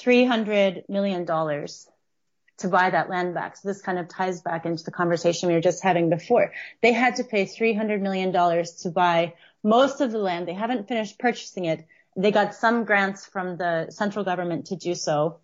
$300 0.00 0.88
million 0.88 1.26
to 1.26 2.68
buy 2.68 2.90
that 2.90 3.10
land 3.10 3.34
back. 3.34 3.56
So 3.56 3.68
this 3.68 3.82
kind 3.82 3.98
of 3.98 4.08
ties 4.08 4.40
back 4.40 4.64
into 4.64 4.84
the 4.84 4.90
conversation 4.90 5.48
we 5.48 5.54
were 5.54 5.60
just 5.60 5.82
having 5.82 6.08
before. 6.08 6.52
They 6.80 6.92
had 6.92 7.16
to 7.16 7.24
pay 7.24 7.44
$300 7.44 8.00
million 8.00 8.32
to 8.32 8.90
buy 8.90 9.34
most 9.62 10.00
of 10.00 10.12
the 10.12 10.18
land. 10.18 10.48
They 10.48 10.54
haven't 10.54 10.88
finished 10.88 11.18
purchasing 11.18 11.66
it. 11.66 11.84
They 12.16 12.30
got 12.30 12.54
some 12.54 12.84
grants 12.84 13.26
from 13.26 13.56
the 13.56 13.90
central 13.90 14.24
government 14.24 14.66
to 14.66 14.76
do 14.76 14.94
so. 14.94 15.40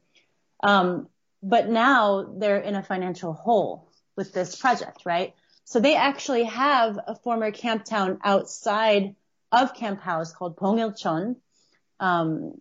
Um, 0.63 1.09
but 1.43 1.69
now 1.69 2.35
they're 2.39 2.61
in 2.61 2.75
a 2.75 2.83
financial 2.83 3.33
hole 3.33 3.89
with 4.17 4.33
this 4.33 4.57
project, 4.57 5.03
right? 5.05 5.35
So 5.65 5.81
they 5.81 5.97
actually 5.97 6.45
have 6.45 6.99
a 7.07 7.15
former 7.15 7.51
camp 7.51 7.85
town 7.85 8.19
outside 8.25 9.15
of 9.53 9.75
Camp 9.75 10.01
Howze 10.01 10.35
called 10.35 10.57
Bongilcheon. 10.57 11.37
Um, 12.01 12.61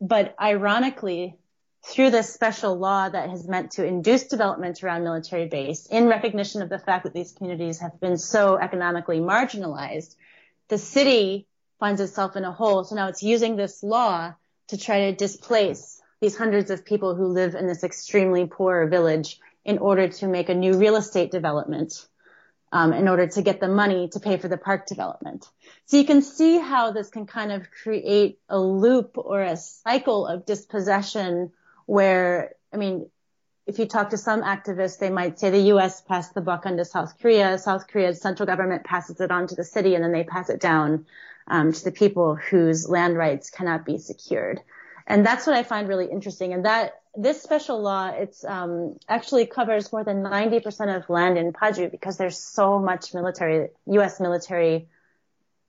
but 0.00 0.34
ironically, 0.40 1.36
through 1.84 2.10
this 2.10 2.32
special 2.32 2.76
law 2.76 3.08
that 3.08 3.30
has 3.30 3.46
meant 3.46 3.72
to 3.72 3.86
induce 3.86 4.24
development 4.24 4.82
around 4.82 5.04
military 5.04 5.46
base 5.46 5.86
in 5.86 6.08
recognition 6.08 6.60
of 6.62 6.68
the 6.68 6.78
fact 6.78 7.04
that 7.04 7.14
these 7.14 7.32
communities 7.32 7.78
have 7.78 8.00
been 8.00 8.18
so 8.18 8.58
economically 8.58 9.20
marginalized, 9.20 10.14
the 10.68 10.78
city 10.78 11.46
finds 11.78 12.00
itself 12.00 12.36
in 12.36 12.44
a 12.44 12.52
hole. 12.52 12.82
So 12.84 12.96
now 12.96 13.08
it's 13.08 13.22
using 13.22 13.56
this 13.56 13.82
law 13.82 14.34
to 14.68 14.78
try 14.78 15.10
to 15.10 15.16
displace 15.16 15.95
these 16.20 16.36
hundreds 16.36 16.70
of 16.70 16.84
people 16.84 17.14
who 17.14 17.26
live 17.26 17.54
in 17.54 17.66
this 17.66 17.84
extremely 17.84 18.46
poor 18.46 18.86
village 18.86 19.38
in 19.64 19.78
order 19.78 20.08
to 20.08 20.26
make 20.26 20.48
a 20.48 20.54
new 20.54 20.78
real 20.78 20.96
estate 20.96 21.30
development 21.30 22.06
um, 22.72 22.92
in 22.92 23.08
order 23.08 23.26
to 23.26 23.42
get 23.42 23.60
the 23.60 23.68
money 23.68 24.08
to 24.08 24.20
pay 24.20 24.36
for 24.36 24.48
the 24.48 24.56
park 24.56 24.86
development. 24.86 25.48
So 25.86 25.96
you 25.96 26.04
can 26.04 26.22
see 26.22 26.58
how 26.58 26.92
this 26.92 27.10
can 27.10 27.26
kind 27.26 27.52
of 27.52 27.70
create 27.70 28.38
a 28.48 28.58
loop 28.58 29.12
or 29.16 29.42
a 29.42 29.56
cycle 29.56 30.26
of 30.26 30.46
dispossession 30.46 31.52
where, 31.86 32.54
I 32.72 32.76
mean, 32.76 33.08
if 33.66 33.78
you 33.78 33.86
talk 33.86 34.10
to 34.10 34.16
some 34.16 34.42
activists, 34.42 34.98
they 34.98 35.10
might 35.10 35.38
say 35.40 35.50
the 35.50 35.58
U.S. 35.74 36.00
passed 36.00 36.34
the 36.34 36.40
buck 36.40 36.66
onto 36.66 36.84
South 36.84 37.18
Korea. 37.20 37.58
South 37.58 37.88
Korea's 37.88 38.20
central 38.20 38.46
government 38.46 38.84
passes 38.84 39.20
it 39.20 39.30
on 39.30 39.48
to 39.48 39.56
the 39.56 39.64
city 39.64 39.94
and 39.94 40.04
then 40.04 40.12
they 40.12 40.24
pass 40.24 40.50
it 40.50 40.60
down 40.60 41.06
um, 41.48 41.72
to 41.72 41.84
the 41.84 41.92
people 41.92 42.36
whose 42.36 42.88
land 42.88 43.16
rights 43.16 43.50
cannot 43.50 43.84
be 43.84 43.98
secured. 43.98 44.60
And 45.06 45.24
that's 45.24 45.46
what 45.46 45.56
I 45.56 45.62
find 45.62 45.88
really 45.88 46.10
interesting. 46.10 46.52
And 46.52 46.64
that 46.64 47.00
this 47.14 47.42
special 47.42 47.80
law, 47.80 48.08
it's 48.08 48.44
um, 48.44 48.98
actually 49.08 49.46
covers 49.46 49.92
more 49.92 50.04
than 50.04 50.22
90% 50.22 50.96
of 50.96 51.08
land 51.08 51.38
in 51.38 51.52
Paju 51.52 51.90
because 51.90 52.16
there's 52.16 52.38
so 52.38 52.78
much 52.78 53.14
military, 53.14 53.68
U.S. 53.86 54.20
military 54.20 54.88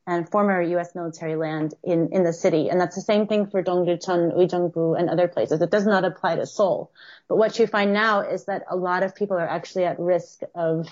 and 0.08 0.28
former 0.28 0.62
U.S. 0.62 0.96
military 0.96 1.36
land 1.36 1.74
in, 1.84 2.10
in 2.14 2.24
the 2.24 2.34
city. 2.34 2.70
And 2.70 2.80
that's 2.80 2.96
the 2.96 3.02
same 3.02 3.28
thing 3.28 3.48
for 3.48 3.62
Dongducheon, 3.62 4.36
Uijeongbu, 4.36 4.98
and 4.98 5.10
other 5.10 5.28
places. 5.28 5.62
It 5.62 5.70
does 5.70 5.86
not 5.86 6.06
apply 6.06 6.38
to 6.38 6.48
Seoul. 6.48 6.92
But 7.28 7.38
what 7.38 7.60
you 7.60 7.68
find 7.68 7.94
now 7.94 8.22
is 8.22 8.46
that 8.46 8.64
a 8.70 8.76
lot 8.76 9.04
of 9.04 9.16
people 9.16 9.38
are 9.38 9.48
actually 9.48 9.86
at 9.86 10.00
risk 10.00 10.42
of 10.56 10.88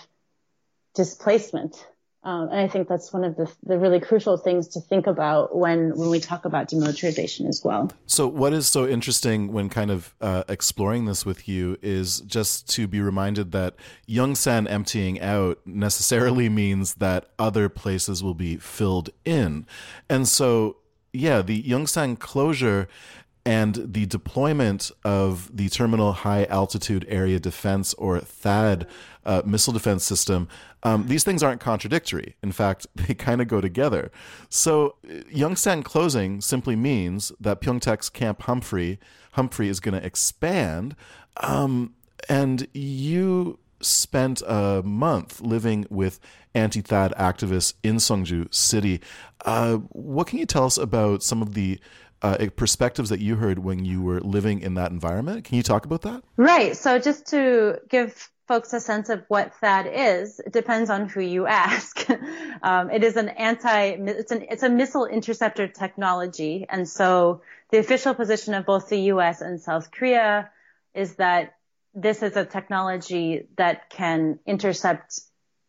displacement 0.94 1.88
um, 2.26 2.50
and 2.50 2.60
I 2.60 2.68
think 2.68 2.88
that's 2.88 3.14
one 3.14 3.24
of 3.24 3.36
the, 3.36 3.50
the 3.64 3.78
really 3.78 4.00
crucial 4.00 4.36
things 4.36 4.68
to 4.70 4.82
think 4.82 5.06
about 5.06 5.56
when, 5.56 5.96
when 5.96 6.10
we 6.10 6.20
talk 6.20 6.44
about 6.44 6.70
demilitarization 6.70 7.48
as 7.48 7.62
well. 7.64 7.92
So, 8.08 8.28
what 8.28 8.52
is 8.52 8.68
so 8.68 8.88
interesting 8.88 9.54
when 9.54 9.70
kind 9.70 9.92
of 9.92 10.16
uh, 10.20 10.44
exploring 10.50 11.06
this 11.06 11.24
with 11.24 11.48
you 11.48 11.78
is 11.84 12.22
just 12.22 12.68
to 12.72 12.88
be 12.88 13.00
reminded 13.00 13.52
that 13.52 13.76
Yongsan 14.10 14.68
emptying 14.70 15.22
out 15.22 15.60
necessarily 15.68 16.50
means 16.50 16.96
that 16.96 17.28
other 17.38 17.70
places 17.70 18.24
will 18.24 18.34
be 18.34 18.58
filled 18.58 19.12
in. 19.24 19.68
And 20.10 20.28
so, 20.28 20.78
yeah, 21.14 21.44
the 21.44 21.62
Yongsan 21.62 22.18
closure 22.18 22.88
and 23.46 23.76
the 23.94 24.06
deployment 24.08 24.92
of 25.04 25.56
the 25.56 25.70
Terminal 25.70 26.14
High 26.14 26.46
Altitude 26.46 27.06
Area 27.08 27.40
Defense 27.40 27.94
or 27.94 28.20
THAAD 28.20 28.88
uh, 29.24 29.42
missile 29.46 29.74
defense 29.74 30.04
system, 30.04 30.48
um, 30.84 31.08
these 31.08 31.24
things 31.24 31.44
aren't 31.44 31.62
contradictory. 31.62 32.36
In 32.42 32.52
fact, 32.52 32.88
they 32.96 33.14
kind 33.14 33.42
of 33.42 33.48
go 33.48 33.62
together. 33.62 34.12
So, 34.50 34.96
Yongsan 35.06 35.84
closing 35.84 36.42
simply 36.42 36.76
means 36.76 37.32
that 37.40 37.62
Pyeongtaek's 37.62 38.10
Camp 38.10 38.44
Humphrey 38.44 39.00
Humphrey 39.34 39.68
is 39.68 39.82
going 39.82 40.00
to 40.00 40.06
expand, 40.06 40.96
um, 41.38 41.94
and 42.30 42.68
you 42.74 43.60
spent 43.82 44.42
a 44.48 44.82
month 44.84 45.42
living 45.42 45.86
with 45.90 46.22
anti-THAAD 46.54 47.14
activists 47.18 47.74
in 47.84 47.98
Songju 47.98 48.54
City. 48.54 49.02
Uh, 49.44 49.76
what 49.90 50.28
can 50.28 50.40
you 50.40 50.46
tell 50.46 50.66
us 50.66 50.78
about 50.78 51.22
some 51.22 51.42
of 51.42 51.54
the 51.54 51.80
uh, 52.26 52.50
perspectives 52.56 53.10
that 53.10 53.20
you 53.20 53.36
heard 53.36 53.60
when 53.60 53.86
you 53.86 54.02
were 54.02 54.20
living 54.20 54.62
in 54.62 54.74
that 54.76 54.92
environment. 54.92 55.46
Can 55.46 55.58
you 55.58 55.64
talk 55.64 55.86
about 55.86 56.02
that? 56.02 56.24
Right. 56.38 56.76
So 56.76 56.98
just 56.98 57.28
to 57.28 57.80
give 57.88 58.30
folks 58.48 58.74
a 58.74 58.80
sense 58.80 59.10
of 59.10 59.24
what 59.28 59.54
THAAD 59.62 59.92
is, 59.94 60.40
it 60.40 60.52
depends 60.52 60.90
on 60.90 61.08
who 61.08 61.22
you 61.22 61.46
ask. 61.66 62.08
um, 62.64 62.90
it 62.90 63.04
is 63.04 63.16
an 63.16 63.30
anti, 63.30 63.90
it's 63.90 64.32
an, 64.32 64.46
it's 64.50 64.64
a 64.64 64.70
missile 64.70 65.06
interceptor 65.06 65.68
technology. 65.68 66.66
And 66.68 66.90
so 66.90 67.42
the 67.70 67.78
official 67.78 68.16
position 68.16 68.56
of 68.56 68.66
both 68.66 68.90
the 68.90 69.02
U.S. 69.14 69.42
and 69.42 69.62
South 69.62 69.92
Korea 69.92 70.50
is 70.96 71.16
that 71.16 71.56
this 71.94 72.24
is 72.24 72.36
a 72.36 72.46
technology 72.46 73.48
that 73.58 73.90
can 73.90 74.40
intercept 74.48 75.20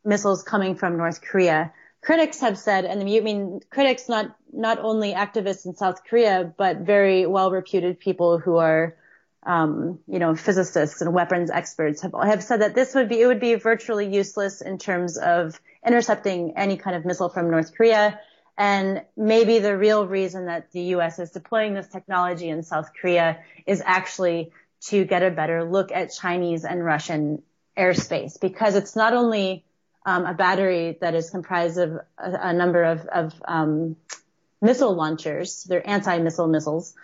missiles 0.04 0.42
coming 0.42 0.74
from 0.74 0.96
North 0.96 1.20
Korea 1.20 1.72
critics 2.06 2.38
have 2.38 2.56
said, 2.56 2.84
and 2.84 3.00
I 3.00 3.04
mean 3.04 3.60
critics, 3.68 4.08
not 4.08 4.36
not 4.52 4.78
only 4.78 5.12
activists 5.12 5.66
in 5.66 5.74
South 5.74 6.04
Korea, 6.04 6.54
but 6.56 6.78
very 6.78 7.26
well 7.26 7.50
reputed 7.50 7.98
people 7.98 8.38
who 8.38 8.58
are, 8.58 8.94
um, 9.42 9.98
you 10.06 10.20
know, 10.20 10.36
physicists 10.36 11.00
and 11.00 11.12
weapons 11.12 11.50
experts 11.50 12.02
have 12.02 12.14
have 12.22 12.44
said 12.44 12.60
that 12.60 12.76
this 12.76 12.94
would 12.94 13.08
be 13.08 13.20
it 13.20 13.26
would 13.26 13.40
be 13.40 13.56
virtually 13.56 14.06
useless 14.06 14.60
in 14.60 14.78
terms 14.78 15.18
of 15.18 15.60
intercepting 15.84 16.52
any 16.56 16.76
kind 16.76 16.94
of 16.94 17.04
missile 17.04 17.28
from 17.28 17.50
North 17.50 17.74
Korea. 17.76 18.20
And 18.56 19.02
maybe 19.16 19.58
the 19.58 19.76
real 19.76 20.06
reason 20.06 20.46
that 20.46 20.70
the 20.70 20.82
U.S. 20.96 21.18
is 21.18 21.32
deploying 21.32 21.74
this 21.74 21.88
technology 21.88 22.48
in 22.48 22.62
South 22.62 22.92
Korea 22.98 23.40
is 23.66 23.82
actually 23.84 24.52
to 24.90 25.04
get 25.04 25.24
a 25.24 25.30
better 25.30 25.64
look 25.64 25.90
at 25.90 26.12
Chinese 26.12 26.64
and 26.64 26.84
Russian 26.84 27.42
airspace 27.76 28.40
because 28.40 28.76
it's 28.76 28.94
not 28.96 29.12
only 29.12 29.65
um, 30.06 30.24
a 30.24 30.32
battery 30.32 30.96
that 31.00 31.14
is 31.14 31.28
comprised 31.30 31.78
of 31.78 31.90
a, 32.16 32.48
a 32.50 32.52
number 32.52 32.84
of, 32.84 33.04
of 33.06 33.34
um, 33.46 33.96
missile 34.62 34.94
launchers. 34.94 35.64
They're 35.64 35.86
anti-missile 35.86 36.46
missiles, 36.46 36.94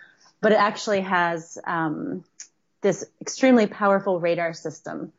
but 0.41 0.53
it 0.53 0.57
actually 0.57 1.01
has 1.01 1.57
um, 1.65 2.23
this 2.81 3.05
extremely 3.21 3.67
powerful 3.67 4.19
radar 4.19 4.53
system. 4.53 5.11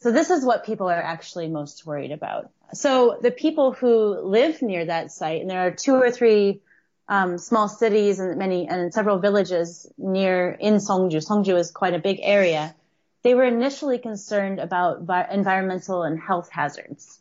So 0.00 0.10
this 0.10 0.30
is 0.30 0.44
what 0.44 0.66
people 0.66 0.88
are 0.88 1.02
actually 1.02 1.48
most 1.48 1.86
worried 1.86 2.10
about. 2.10 2.50
So 2.72 3.18
the 3.20 3.30
people 3.30 3.72
who 3.72 4.20
live 4.20 4.60
near 4.60 4.86
that 4.86 5.12
site, 5.12 5.40
and 5.40 5.48
there 5.48 5.66
are 5.66 5.70
two 5.70 5.94
or 5.94 6.10
three 6.10 6.60
um, 7.08 7.38
small 7.38 7.68
cities 7.68 8.18
and 8.18 8.38
many 8.38 8.68
and 8.68 8.92
several 8.92 9.18
villages 9.18 9.86
near 9.98 10.50
in 10.50 10.74
Songju. 10.74 11.16
Songju 11.16 11.56
is 11.58 11.70
quite 11.70 11.94
a 11.94 11.98
big 11.98 12.18
area. 12.22 12.74
They 13.22 13.34
were 13.34 13.44
initially 13.44 13.98
concerned 13.98 14.58
about 14.58 15.02
vi- 15.02 15.28
environmental 15.30 16.02
and 16.02 16.18
health 16.18 16.48
hazards. 16.50 17.19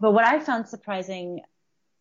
But 0.00 0.12
what 0.12 0.24
I 0.24 0.40
found 0.40 0.68
surprising 0.68 1.42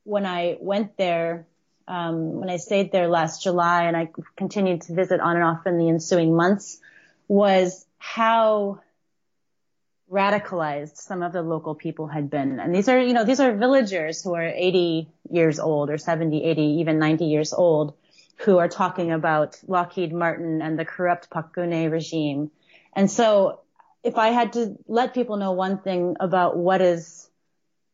when 0.04 0.26
I 0.26 0.58
went 0.60 0.98
there, 0.98 1.48
um, 1.88 2.40
when 2.40 2.50
I 2.50 2.58
stayed 2.58 2.92
there 2.92 3.08
last 3.08 3.44
July 3.44 3.84
and 3.84 3.98
I 3.98 4.10
continued 4.38 4.82
to 4.84 4.96
visit 4.96 5.20
on 5.20 5.36
and 5.36 5.44
off 5.44 5.68
in 5.68 5.78
the 5.78 5.90
ensuing 5.90 6.36
months 6.36 6.80
was 7.28 7.86
how 7.98 8.80
radicalized 10.12 10.96
some 10.96 11.22
of 11.22 11.34
the 11.34 11.42
local 11.42 11.76
people 11.76 12.08
had 12.08 12.30
been. 12.30 12.60
And 12.60 12.74
these 12.74 12.90
are, 12.90 13.00
you 13.00 13.14
know, 13.14 13.26
these 13.26 13.40
are 13.40 13.56
villagers 13.56 14.24
who 14.24 14.34
are 14.34 14.48
80 14.48 15.10
years 15.30 15.60
old 15.60 15.90
or 15.90 15.98
70, 15.98 16.44
80, 16.44 16.62
even 16.62 16.98
90 16.98 17.26
years 17.26 17.54
old 17.54 17.94
who 18.38 18.58
are 18.58 18.70
talking 18.70 19.12
about 19.12 19.60
Lockheed 19.68 20.14
Martin 20.14 20.62
and 20.62 20.80
the 20.80 20.86
corrupt 20.86 21.30
Park 21.30 21.54
Geun-hye 21.54 21.86
regime. 21.86 22.50
And 22.94 23.12
so 23.12 23.60
if 24.04 24.18
I 24.18 24.30
had 24.30 24.54
to 24.54 24.78
let 24.88 25.14
people 25.14 25.38
know 25.38 25.52
one 25.52 25.80
thing 25.80 26.16
about 26.20 26.58
what 26.58 26.82
is 26.82 27.29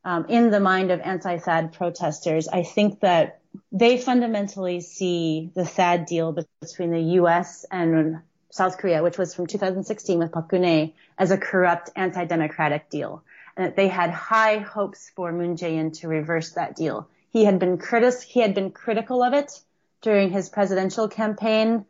um, 0.05 0.27
in 0.29 0.51
the 0.51 0.59
mind 0.59 0.91
of 0.91 1.01
anti-THAAD 1.01 1.73
protesters, 1.73 2.47
I 2.47 2.61
think 2.61 2.99
that 2.99 3.39
they 3.71 3.97
fundamentally 3.97 4.81
see 4.81 5.49
the 5.55 5.63
THAAD 5.63 6.05
deal 6.05 6.31
between 6.61 6.91
the 6.91 7.01
U.S. 7.19 7.65
and 7.71 8.21
South 8.51 8.77
Korea, 8.77 9.01
which 9.01 9.17
was 9.17 9.33
from 9.33 9.47
2016 9.47 10.19
with 10.19 10.31
Park 10.31 10.51
Geun-hye, 10.51 10.93
as 11.17 11.31
a 11.31 11.37
corrupt 11.37 11.89
anti-democratic 11.95 12.89
deal. 12.89 13.23
And 13.57 13.65
that 13.65 13.75
they 13.75 13.87
had 13.87 14.11
high 14.11 14.59
hopes 14.59 15.11
for 15.15 15.31
Moon 15.31 15.57
Jae-in 15.57 15.91
to 15.93 16.07
reverse 16.07 16.51
that 16.51 16.75
deal. 16.75 17.09
He 17.31 17.43
had 17.43 17.57
been 17.57 17.79
critis- 17.79 18.21
he 18.21 18.41
had 18.41 18.53
been 18.53 18.71
critical 18.71 19.23
of 19.23 19.33
it 19.33 19.59
during 20.01 20.29
his 20.29 20.49
presidential 20.49 21.07
campaign 21.07 21.85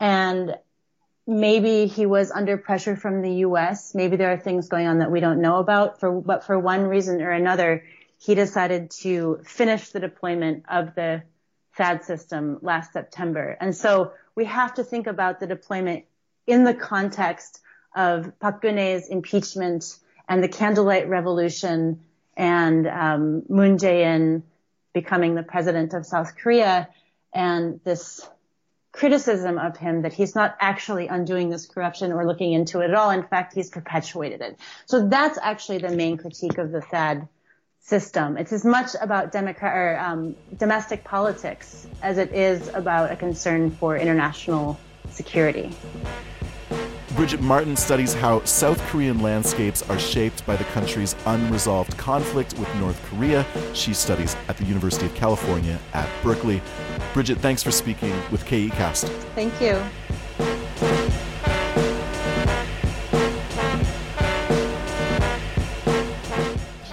and 0.00 0.56
maybe 1.30 1.86
he 1.86 2.06
was 2.06 2.32
under 2.32 2.56
pressure 2.56 2.96
from 2.96 3.22
the 3.22 3.32
U.S. 3.46 3.94
Maybe 3.94 4.16
there 4.16 4.32
are 4.32 4.36
things 4.36 4.68
going 4.68 4.88
on 4.88 4.98
that 4.98 5.12
we 5.12 5.20
don't 5.20 5.40
know 5.40 5.58
about. 5.58 6.00
For 6.00 6.20
but 6.20 6.44
for 6.44 6.58
one 6.58 6.82
reason 6.82 7.22
or 7.22 7.30
another, 7.30 7.84
he 8.18 8.34
decided 8.34 8.90
to 9.02 9.40
finish 9.44 9.90
the 9.90 10.00
deployment 10.00 10.64
of 10.68 10.94
the 10.96 11.22
THAAD 11.78 12.04
system 12.04 12.58
last 12.62 12.92
September. 12.92 13.56
And 13.60 13.74
so 13.74 14.12
we 14.34 14.44
have 14.46 14.74
to 14.74 14.84
think 14.84 15.06
about 15.06 15.38
the 15.38 15.46
deployment 15.46 16.04
in 16.48 16.64
the 16.64 16.74
context 16.74 17.60
of 17.94 18.38
Park 18.40 18.62
Geun-hye's 18.62 19.08
impeachment 19.08 19.96
and 20.28 20.42
the 20.42 20.48
candlelight 20.48 21.08
revolution 21.08 22.00
and 22.36 22.88
um, 22.88 23.42
Moon 23.48 23.78
Jae-in 23.78 24.42
becoming 24.92 25.36
the 25.36 25.42
president 25.44 25.94
of 25.94 26.04
South 26.04 26.36
Korea 26.36 26.88
and 27.32 27.80
this 27.84 28.28
criticism 28.92 29.58
of 29.58 29.76
him 29.76 30.02
that 30.02 30.12
he's 30.12 30.34
not 30.34 30.56
actually 30.60 31.06
undoing 31.08 31.50
this 31.50 31.66
corruption 31.66 32.12
or 32.12 32.26
looking 32.26 32.52
into 32.52 32.80
it 32.80 32.90
at 32.90 32.94
all. 32.94 33.10
In 33.10 33.22
fact, 33.22 33.54
he's 33.54 33.70
perpetuated 33.70 34.40
it. 34.40 34.58
So 34.86 35.08
that's 35.08 35.38
actually 35.40 35.78
the 35.78 35.90
main 35.90 36.16
critique 36.16 36.58
of 36.58 36.72
the 36.72 36.80
THAAD 36.80 37.28
system. 37.80 38.36
It's 38.36 38.52
as 38.52 38.64
much 38.64 38.90
about 39.00 39.32
Democrat 39.32 39.76
or 39.76 39.98
um, 39.98 40.36
domestic 40.56 41.04
politics 41.04 41.86
as 42.02 42.18
it 42.18 42.32
is 42.32 42.68
about 42.68 43.10
a 43.10 43.16
concern 43.16 43.70
for 43.70 43.96
international 43.96 44.78
security. 45.10 45.72
Bridget 47.16 47.40
Martin 47.40 47.76
studies 47.76 48.14
how 48.14 48.42
South 48.44 48.80
Korean 48.86 49.20
landscapes 49.20 49.82
are 49.90 49.98
shaped 49.98 50.46
by 50.46 50.54
the 50.54 50.64
country's 50.64 51.16
unresolved 51.26 51.96
conflict 51.98 52.56
with 52.56 52.72
North 52.76 53.02
Korea. 53.10 53.44
She 53.74 53.94
studies 53.94 54.36
at 54.48 54.56
the 54.56 54.64
University 54.64 55.06
of 55.06 55.14
California 55.16 55.78
at 55.92 56.08
Berkeley. 56.22 56.62
Bridget, 57.12 57.38
thanks 57.38 57.64
for 57.64 57.72
speaking 57.72 58.12
with 58.30 58.44
KECast. 58.44 59.08
Thank 59.34 59.60
you. 59.60 59.82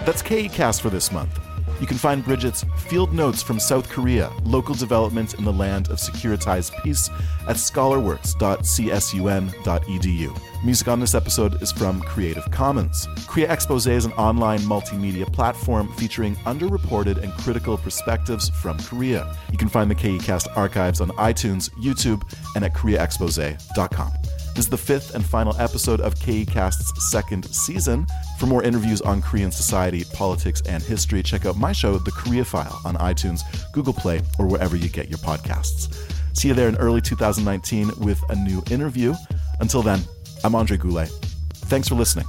That's 0.03 0.23
KECast 0.23 0.81
for 0.81 0.89
this 0.89 1.11
month. 1.11 1.39
You 1.79 1.87
can 1.87 1.97
find 1.97 2.23
Bridget's 2.23 2.63
Field 2.77 3.13
Notes 3.13 3.43
from 3.43 3.59
South 3.59 3.89
Korea, 3.89 4.31
Local 4.43 4.73
Development 4.73 5.33
in 5.35 5.43
the 5.43 5.53
Land 5.53 5.89
of 5.89 5.97
Securitized 5.97 6.81
Peace 6.83 7.09
at 7.47 7.57
scholarworks.csun.edu. 7.57 10.41
Music 10.65 10.87
on 10.87 10.99
this 10.99 11.13
episode 11.13 11.61
is 11.61 11.71
from 11.71 12.01
Creative 12.01 12.49
Commons. 12.49 13.07
Korea 13.27 13.51
Expose 13.51 13.85
is 13.85 14.05
an 14.05 14.13
online 14.13 14.59
multimedia 14.61 15.31
platform 15.31 15.93
featuring 15.93 16.35
underreported 16.37 17.21
and 17.21 17.31
critical 17.33 17.77
perspectives 17.77 18.49
from 18.49 18.79
Korea. 18.79 19.37
You 19.51 19.57
can 19.57 19.69
find 19.69 19.91
the 19.91 19.95
KECast 19.95 20.57
archives 20.57 20.99
on 20.99 21.09
iTunes, 21.11 21.69
YouTube, 21.75 22.23
and 22.55 22.65
at 22.65 22.73
koreaexpose.com. 22.73 24.13
This 24.57 24.65
is 24.65 24.71
the 24.71 24.77
fifth 24.77 25.13
and 25.13 25.23
final 25.23 25.55
episode 25.59 26.01
of 26.01 26.15
KECast's 26.15 27.11
second 27.11 27.45
season. 27.45 28.07
For 28.39 28.47
more 28.47 28.63
interviews 28.63 29.01
on 29.01 29.21
Korean 29.21 29.51
society, 29.51 30.03
politics, 30.15 30.63
and 30.67 30.81
history, 30.81 31.21
check 31.21 31.45
out 31.45 31.57
my 31.57 31.71
show, 31.71 31.99
The 31.99 32.09
Korea 32.09 32.43
File, 32.43 32.81
on 32.83 32.95
iTunes, 32.95 33.41
Google 33.71 33.93
Play, 33.93 34.19
or 34.39 34.47
wherever 34.47 34.75
you 34.75 34.89
get 34.89 35.09
your 35.09 35.19
podcasts. 35.19 35.95
See 36.35 36.47
you 36.47 36.55
there 36.55 36.69
in 36.69 36.75
early 36.77 37.01
2019 37.01 37.91
with 37.99 38.19
a 38.31 38.35
new 38.35 38.63
interview. 38.71 39.13
Until 39.59 39.83
then, 39.83 40.01
I'm 40.43 40.55
Andre 40.55 40.77
Goulet. 40.77 41.09
Thanks 41.53 41.87
for 41.87 41.93
listening. 41.93 42.25